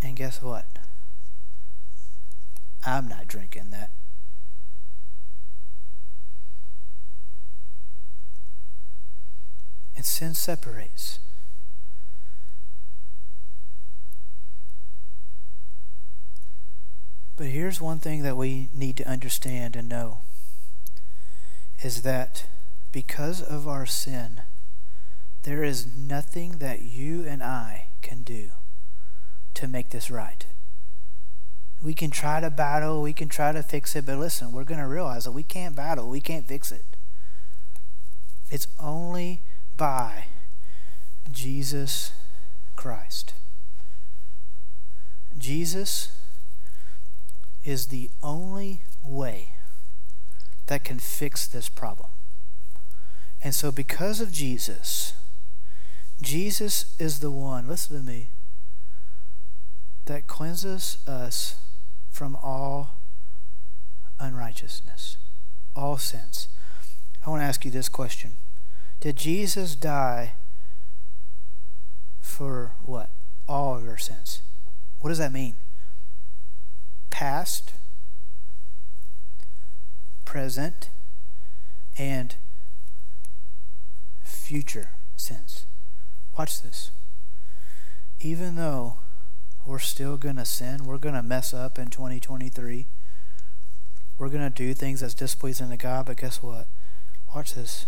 And 0.03 0.17
guess 0.17 0.41
what? 0.41 0.67
I'm 2.85 3.09
not 3.09 3.29
drinking 3.29 3.71
that. 3.71 3.91
And 10.03 10.07
sin 10.09 10.35
separates. 10.35 11.21
But 17.37 17.47
here's 17.47 17.81
one 17.81 18.01
thing 18.01 18.25
that 18.25 18.37
we 18.37 18.69
need 18.75 18.97
to 18.97 19.09
understand 19.09 19.77
and 19.77 19.89
know 19.89 20.19
is 21.85 22.03
that 22.03 22.49
because 22.91 23.41
of 23.41 23.69
our 23.69 23.87
sin, 23.87 24.41
there 25.45 25.63
is 25.63 25.87
nothing 25.97 26.59
that 26.59 26.83
you 26.83 27.25
and 27.25 27.41
I 27.41 27.87
can 28.03 28.25
do 28.25 28.49
to 29.55 29.69
make 29.69 29.91
this 29.91 30.11
right. 30.11 30.47
We 31.81 31.95
can 31.95 32.11
try 32.11 32.41
to 32.41 32.51
battle, 32.51 33.01
we 33.01 33.13
can 33.13 33.29
try 33.29 33.53
to 33.53 33.63
fix 33.63 33.95
it, 33.95 34.07
but 34.07 34.19
listen, 34.19 34.51
we're 34.51 34.65
going 34.65 34.81
to 34.81 34.89
realize 34.89 35.27
that 35.27 35.31
we 35.31 35.45
can't 35.45 35.77
battle, 35.77 36.09
we 36.09 36.21
can't 36.21 36.49
fix 36.49 36.73
it. 36.73 36.85
It's 38.51 38.67
only 38.81 39.43
by 39.77 40.27
Jesus 41.31 42.13
Christ. 42.77 43.35
Jesus 45.37 46.13
is 47.65 47.87
the 47.87 48.11
only 48.23 48.83
way 49.05 49.51
that 50.67 50.85
can 50.85 50.99
fix 50.99 51.47
this 51.47 51.69
problem. 51.69 52.09
And 53.43 53.55
so, 53.55 53.73
because 53.73 54.21
of 54.21 54.33
Jesus, 54.33 55.15
Jesus 56.21 56.95
is 56.99 57.19
the 57.19 57.31
one, 57.31 57.67
listen 57.67 57.97
to 57.97 58.03
me, 58.03 58.29
that 60.07 60.27
cleanses 60.27 60.99
us 61.07 61.57
from 62.11 62.37
all 62.37 62.99
unrighteousness, 64.21 65.17
all 65.75 65.99
sins. 65.99 66.49
I 67.27 67.31
want 67.31 67.43
to 67.43 67.47
ask 67.47 67.65
you 67.65 67.71
this 67.71 67.89
question 67.89 68.37
Did 69.03 69.17
Jesus 69.17 69.75
die 69.75 70.35
for 72.21 72.71
what? 72.85 73.11
All 73.49 73.77
of 73.77 73.85
your 73.85 73.99
sins. 73.99 74.43
What 75.01 75.09
does 75.09 75.19
that 75.19 75.33
mean? 75.33 75.57
Past, 77.11 77.73
present, 80.25 80.89
and 81.99 82.37
future 84.23 84.91
sins. 85.17 85.67
Watch 86.39 86.63
this. 86.63 86.93
Even 88.21 88.55
though 88.55 88.99
we're 89.67 89.79
still 89.81 90.17
going 90.17 90.37
to 90.37 90.45
sin. 90.45 90.85
We're 90.85 90.99
going 90.99 91.15
to 91.15 91.23
mess 91.23 91.53
up 91.53 91.77
in 91.77 91.89
2023. 91.89 92.87
We're 94.19 94.29
going 94.29 94.43
to 94.43 94.51
do 94.51 94.75
things 94.75 95.01
that's 95.01 95.15
displeasing 95.15 95.71
to 95.71 95.77
God, 95.77 96.07
but 96.07 96.17
guess 96.17 96.43
what? 96.43 96.69
Watch 97.35 97.55
this. 97.55 97.87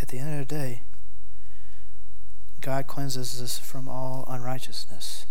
At 0.00 0.08
the 0.08 0.18
end 0.18 0.40
of 0.40 0.48
the 0.48 0.54
day, 0.54 0.82
God 2.60 2.86
cleanses 2.86 3.40
us 3.40 3.58
from 3.58 3.88
all 3.88 4.24
unrighteousness. 4.28 5.26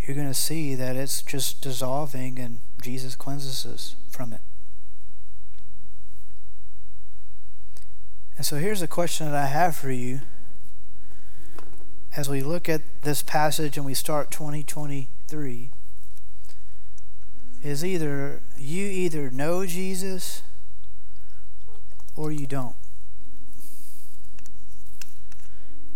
You're 0.00 0.14
going 0.14 0.28
to 0.28 0.34
see 0.34 0.74
that 0.74 0.96
it's 0.96 1.22
just 1.22 1.60
dissolving 1.62 2.38
and 2.38 2.60
Jesus 2.80 3.16
cleanses 3.16 3.66
us 3.66 3.96
from 4.08 4.32
it. 4.32 4.40
And 8.36 8.44
so 8.44 8.56
here's 8.56 8.82
a 8.82 8.88
question 8.88 9.26
that 9.26 9.34
I 9.34 9.46
have 9.46 9.74
for 9.74 9.90
you 9.90 10.20
as 12.16 12.28
we 12.28 12.42
look 12.42 12.68
at 12.68 12.82
this 13.02 13.22
passage 13.22 13.76
and 13.76 13.84
we 13.84 13.94
start 13.94 14.30
2023 14.30 15.70
is 17.62 17.84
either 17.84 18.42
you 18.56 18.86
either 18.86 19.30
know 19.30 19.66
Jesus 19.66 20.42
or 22.16 22.32
you 22.32 22.46
don't. 22.46 22.74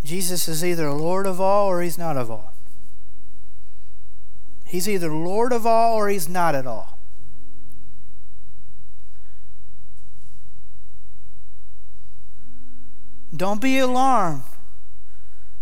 Jesus 0.03 0.47
is 0.47 0.63
either 0.63 0.91
Lord 0.91 1.27
of 1.27 1.39
all 1.39 1.67
or 1.67 1.81
he's 1.81 1.97
not 1.97 2.17
of 2.17 2.31
all. 2.31 2.53
He's 4.65 4.87
either 4.87 5.11
Lord 5.11 5.51
of 5.51 5.65
all 5.65 5.95
or 5.95 6.07
he's 6.07 6.29
not 6.29 6.55
at 6.55 6.65
all. 6.65 6.97
Don't 13.35 13.61
be 13.61 13.77
alarmed 13.77 14.43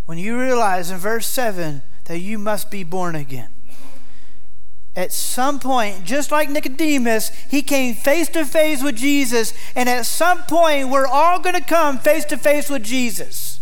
when 0.06 0.18
you 0.18 0.40
realize 0.40 0.90
in 0.90 0.98
verse 0.98 1.28
7 1.28 1.82
that 2.06 2.20
you 2.20 2.38
must 2.38 2.72
be 2.72 2.84
born 2.84 3.16
again. 3.16 3.50
At 5.00 5.14
some 5.14 5.62
point, 5.62 6.04
just 6.04 6.30
like 6.30 6.50
Nicodemus, 6.50 7.30
he 7.50 7.62
came 7.62 7.96
face 7.96 8.28
to 8.32 8.44
face 8.44 8.84
with 8.84 8.98
Jesus, 8.98 9.54
and 9.74 9.88
at 9.88 10.06
some 10.06 10.44
point, 10.44 10.90
we're 10.90 11.08
all 11.08 11.40
going 11.40 11.56
to 11.56 11.64
come 11.64 12.00
face 12.00 12.26
to 12.26 12.38
face 12.38 12.70
with 12.70 12.84
Jesus. 12.84 13.62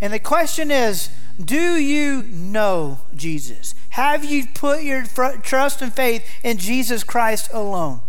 And 0.00 0.12
the 0.12 0.20
question 0.20 0.70
is 0.70 1.10
do 1.44 1.74
you 1.74 2.22
know 2.22 3.00
Jesus? 3.16 3.74
Have 3.90 4.24
you 4.24 4.46
put 4.54 4.84
your 4.84 5.06
trust 5.42 5.82
and 5.82 5.92
faith 5.92 6.24
in 6.44 6.58
Jesus 6.58 7.02
Christ 7.02 7.50
alone? 7.52 8.00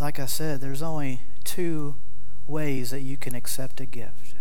Like 0.00 0.18
I 0.18 0.26
said, 0.26 0.60
there's 0.60 0.82
only 0.82 1.20
two 1.44 1.94
ways 2.48 2.90
that 2.90 3.02
you 3.02 3.16
can 3.16 3.36
accept 3.36 3.80
a 3.80 3.86
gift, 3.86 4.34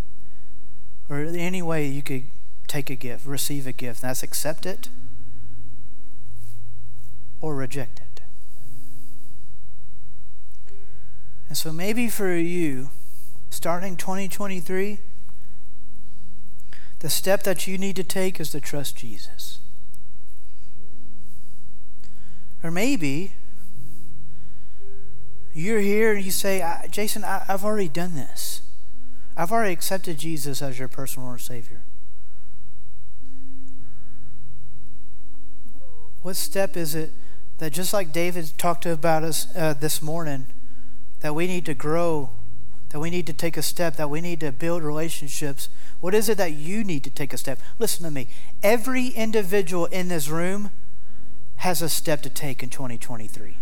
or 1.07 1.19
any 1.19 1.61
way 1.61 1.85
you 1.85 2.01
could 2.01 2.23
take 2.71 2.89
a 2.89 2.95
gift, 2.95 3.25
receive 3.25 3.67
a 3.67 3.73
gift. 3.73 4.01
That's 4.01 4.23
accept 4.23 4.65
it 4.65 4.87
or 7.41 7.53
reject 7.53 7.99
it. 7.99 8.21
And 11.49 11.57
so 11.57 11.73
maybe 11.73 12.07
for 12.07 12.33
you, 12.33 12.89
starting 13.49 13.97
2023, 13.97 14.99
the 16.99 17.09
step 17.09 17.43
that 17.43 17.67
you 17.67 17.77
need 17.77 17.97
to 17.97 18.05
take 18.05 18.39
is 18.39 18.51
to 18.51 18.61
trust 18.61 18.95
Jesus. 18.95 19.59
Or 22.63 22.71
maybe 22.71 23.33
you're 25.53 25.81
here 25.81 26.13
and 26.13 26.23
you 26.23 26.31
say, 26.31 26.63
Jason, 26.89 27.25
I, 27.25 27.43
have 27.47 27.65
already 27.65 27.89
done 27.89 28.15
this. 28.15 28.61
I've 29.35 29.51
already 29.51 29.73
accepted 29.73 30.19
Jesus 30.19 30.61
as 30.61 30.79
your 30.79 30.87
personal 30.87 31.37
Savior. 31.37 31.81
What 36.21 36.35
step 36.35 36.77
is 36.77 36.93
it 36.95 37.11
that 37.57 37.73
just 37.73 37.93
like 37.93 38.11
David 38.11 38.51
talked 38.57 38.85
about 38.85 39.23
us 39.23 39.47
uh, 39.55 39.73
this 39.73 40.01
morning, 40.01 40.47
that 41.21 41.35
we 41.35 41.47
need 41.47 41.65
to 41.65 41.73
grow, 41.73 42.31
that 42.89 42.99
we 42.99 43.09
need 43.09 43.27
to 43.27 43.33
take 43.33 43.57
a 43.57 43.61
step, 43.61 43.95
that 43.95 44.09
we 44.09 44.21
need 44.21 44.39
to 44.41 44.51
build 44.51 44.83
relationships. 44.83 45.69
What 45.99 46.13
is 46.13 46.27
it 46.27 46.37
that 46.37 46.53
you 46.53 46.83
need 46.83 47.03
to 47.03 47.09
take 47.09 47.33
a 47.33 47.37
step? 47.37 47.59
Listen 47.79 48.03
to 48.05 48.11
me. 48.11 48.27
Every 48.61 49.07
individual 49.07 49.85
in 49.85 50.07
this 50.07 50.27
room 50.27 50.71
has 51.57 51.81
a 51.81 51.89
step 51.89 52.21
to 52.23 52.29
take 52.29 52.63
in 52.63 52.69
2023. 52.69 53.57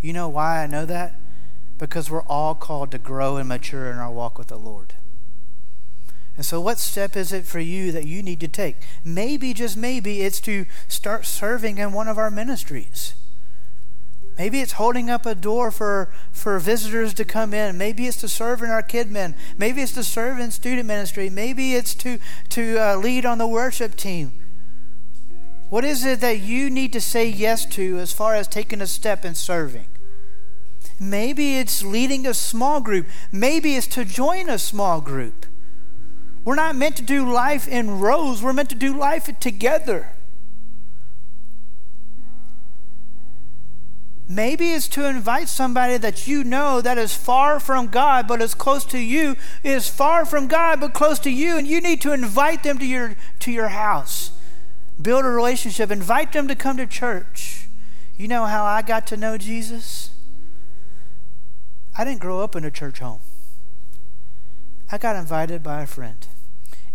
You 0.00 0.12
know 0.12 0.28
why 0.28 0.62
I 0.62 0.66
know 0.66 0.86
that? 0.86 1.18
Because 1.78 2.10
we're 2.10 2.22
all 2.22 2.54
called 2.54 2.90
to 2.92 2.98
grow 2.98 3.36
and 3.36 3.48
mature 3.48 3.90
in 3.90 3.98
our 3.98 4.10
walk 4.10 4.38
with 4.38 4.48
the 4.48 4.58
Lord. 4.58 4.94
And 6.36 6.46
so, 6.46 6.60
what 6.60 6.78
step 6.78 7.16
is 7.16 7.32
it 7.32 7.44
for 7.44 7.60
you 7.60 7.92
that 7.92 8.06
you 8.06 8.22
need 8.22 8.40
to 8.40 8.48
take? 8.48 8.76
Maybe, 9.04 9.52
just 9.52 9.76
maybe, 9.76 10.22
it's 10.22 10.40
to 10.42 10.64
start 10.88 11.26
serving 11.26 11.78
in 11.78 11.92
one 11.92 12.08
of 12.08 12.16
our 12.16 12.30
ministries. 12.30 13.14
Maybe 14.38 14.60
it's 14.60 14.72
holding 14.72 15.10
up 15.10 15.26
a 15.26 15.34
door 15.34 15.70
for, 15.70 16.10
for 16.30 16.58
visitors 16.58 17.12
to 17.14 17.24
come 17.24 17.52
in. 17.52 17.76
Maybe 17.76 18.06
it's 18.06 18.16
to 18.22 18.28
serve 18.28 18.62
in 18.62 18.70
our 18.70 18.82
KidMin. 18.82 19.34
Maybe 19.58 19.82
it's 19.82 19.92
to 19.92 20.02
serve 20.02 20.38
in 20.38 20.50
student 20.50 20.88
ministry. 20.88 21.28
Maybe 21.28 21.74
it's 21.74 21.94
to, 21.96 22.18
to 22.48 22.78
uh, 22.78 22.96
lead 22.96 23.26
on 23.26 23.36
the 23.36 23.46
worship 23.46 23.94
team. 23.94 24.32
What 25.68 25.84
is 25.84 26.04
it 26.04 26.20
that 26.20 26.40
you 26.40 26.70
need 26.70 26.92
to 26.94 27.00
say 27.00 27.28
yes 27.28 27.66
to 27.66 27.98
as 27.98 28.12
far 28.12 28.34
as 28.34 28.48
taking 28.48 28.80
a 28.80 28.86
step 28.86 29.24
in 29.24 29.34
serving? 29.34 29.86
Maybe 30.98 31.58
it's 31.58 31.82
leading 31.82 32.26
a 32.26 32.34
small 32.34 32.80
group. 32.80 33.06
Maybe 33.30 33.74
it's 33.74 33.86
to 33.88 34.04
join 34.04 34.48
a 34.48 34.58
small 34.58 35.00
group. 35.00 35.46
We're 36.44 36.56
not 36.56 36.74
meant 36.74 36.96
to 36.96 37.02
do 37.02 37.30
life 37.30 37.68
in 37.68 38.00
rows, 38.00 38.42
we're 38.42 38.52
meant 38.52 38.70
to 38.70 38.74
do 38.74 38.96
life 38.96 39.30
together. 39.38 40.12
Maybe 44.28 44.72
it's 44.72 44.88
to 44.88 45.06
invite 45.06 45.48
somebody 45.48 45.98
that 45.98 46.26
you 46.26 46.42
know 46.42 46.80
that 46.80 46.96
is 46.96 47.14
far 47.14 47.60
from 47.60 47.88
God 47.88 48.26
but 48.26 48.40
is 48.40 48.54
close 48.54 48.84
to 48.86 48.98
you, 48.98 49.36
is 49.62 49.88
far 49.88 50.24
from 50.24 50.48
God 50.48 50.80
but 50.80 50.94
close 50.94 51.18
to 51.20 51.30
you, 51.30 51.58
and 51.58 51.66
you 51.66 51.80
need 51.80 52.00
to 52.00 52.12
invite 52.12 52.62
them 52.62 52.78
to 52.78 52.86
your, 52.86 53.14
to 53.40 53.52
your 53.52 53.68
house. 53.68 54.30
Build 55.00 55.24
a 55.24 55.28
relationship, 55.28 55.90
invite 55.90 56.32
them 56.32 56.48
to 56.48 56.54
come 56.54 56.78
to 56.78 56.86
church. 56.86 57.68
You 58.16 58.26
know 58.26 58.46
how 58.46 58.64
I 58.64 58.80
got 58.82 59.06
to 59.08 59.16
know 59.16 59.36
Jesus? 59.36 60.10
I 61.96 62.04
didn't 62.04 62.20
grow 62.20 62.40
up 62.40 62.56
in 62.56 62.64
a 62.64 62.70
church 62.70 63.00
home. 63.00 63.20
I 64.90 64.98
got 64.98 65.16
invited 65.16 65.62
by 65.62 65.82
a 65.82 65.86
friend. 65.86 66.26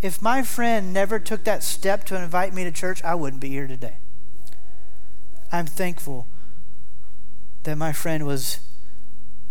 If 0.01 0.21
my 0.21 0.43
friend 0.43 0.93
never 0.93 1.19
took 1.19 1.43
that 1.45 1.63
step 1.63 2.03
to 2.05 2.21
invite 2.21 2.53
me 2.53 2.63
to 2.63 2.71
church, 2.71 3.03
I 3.03 3.15
wouldn't 3.15 3.41
be 3.41 3.49
here 3.49 3.67
today. 3.67 3.97
I'm 5.51 5.65
thankful 5.65 6.27
that 7.63 7.77
my 7.77 7.91
friend 7.93 8.25
was 8.25 8.59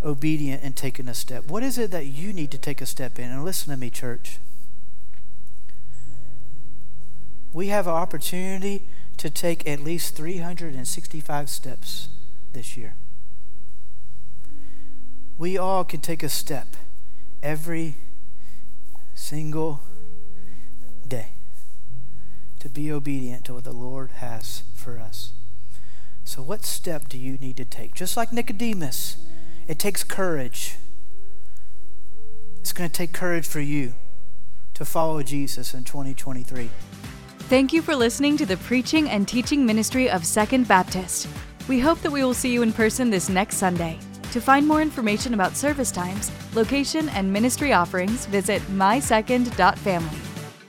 obedient 0.05 0.63
and 0.63 0.77
taking 0.77 1.09
a 1.09 1.15
step. 1.15 1.47
What 1.47 1.63
is 1.63 1.79
it 1.79 1.91
that 1.91 2.07
you 2.07 2.33
need 2.33 2.51
to 2.53 2.59
take 2.59 2.81
a 2.81 2.87
step 2.87 3.19
in? 3.19 3.31
And 3.31 3.45
listen 3.45 3.73
to 3.73 3.77
me, 3.79 3.91
church. 3.91 4.39
We 7.53 7.69
have 7.69 7.87
an 7.87 7.95
opportunity 7.95 8.87
to 9.17 9.31
take 9.31 9.67
at 9.67 9.81
least 9.81 10.15
365 10.15 11.51
steps 11.51 12.09
this 12.53 12.77
year. 12.77 12.95
We 15.39 15.59
all 15.59 15.85
can 15.85 16.01
take 16.01 16.23
a 16.23 16.29
step 16.29 16.77
every 17.43 17.97
single 19.15 19.81
day 21.09 21.29
to 22.61 22.69
be 22.69 22.91
obedient 22.91 23.45
to 23.45 23.55
what 23.55 23.65
the 23.65 23.73
Lord 23.73 24.11
has 24.13 24.65
for 24.75 24.99
us. 24.99 25.33
So, 26.25 26.43
what 26.43 26.65
step 26.65 27.09
do 27.09 27.19
you 27.19 27.39
need 27.39 27.57
to 27.59 27.65
take? 27.65 27.95
Just 27.95 28.17
like 28.17 28.33
Nicodemus, 28.33 29.17
it 29.69 29.79
takes 29.79 30.03
courage. 30.03 30.77
It's 32.59 32.73
going 32.73 32.91
to 32.91 32.97
take 32.97 33.13
courage 33.13 33.47
for 33.47 33.61
you 33.61 33.95
to 34.75 34.85
follow 34.85 35.23
Jesus 35.23 35.73
in 35.73 35.85
2023. 35.85 36.69
Thank 37.49 37.73
you 37.73 37.81
for 37.81 37.95
listening 37.95 38.37
to 38.39 38.47
the 38.47 38.57
preaching 38.57 39.09
and 39.09 39.29
teaching 39.29 39.65
ministry 39.65 40.11
of 40.11 40.27
Second 40.27 40.67
Baptist. 40.67 41.29
We 41.69 41.79
hope 41.79 42.01
that 42.01 42.11
we 42.11 42.25
will 42.25 42.35
see 42.35 42.53
you 42.53 42.63
in 42.63 42.73
person 42.73 43.09
this 43.09 43.29
next 43.29 43.59
Sunday. 43.59 43.99
To 44.33 44.41
find 44.41 44.67
more 44.67 44.83
information 44.83 45.33
about 45.33 45.57
service 45.57 45.93
times, 45.93 46.33
location, 46.55 47.09
and 47.11 47.33
ministry 47.33 47.73
offerings, 47.73 48.27
visit 48.27 48.61
mysecond.family. 48.63 50.36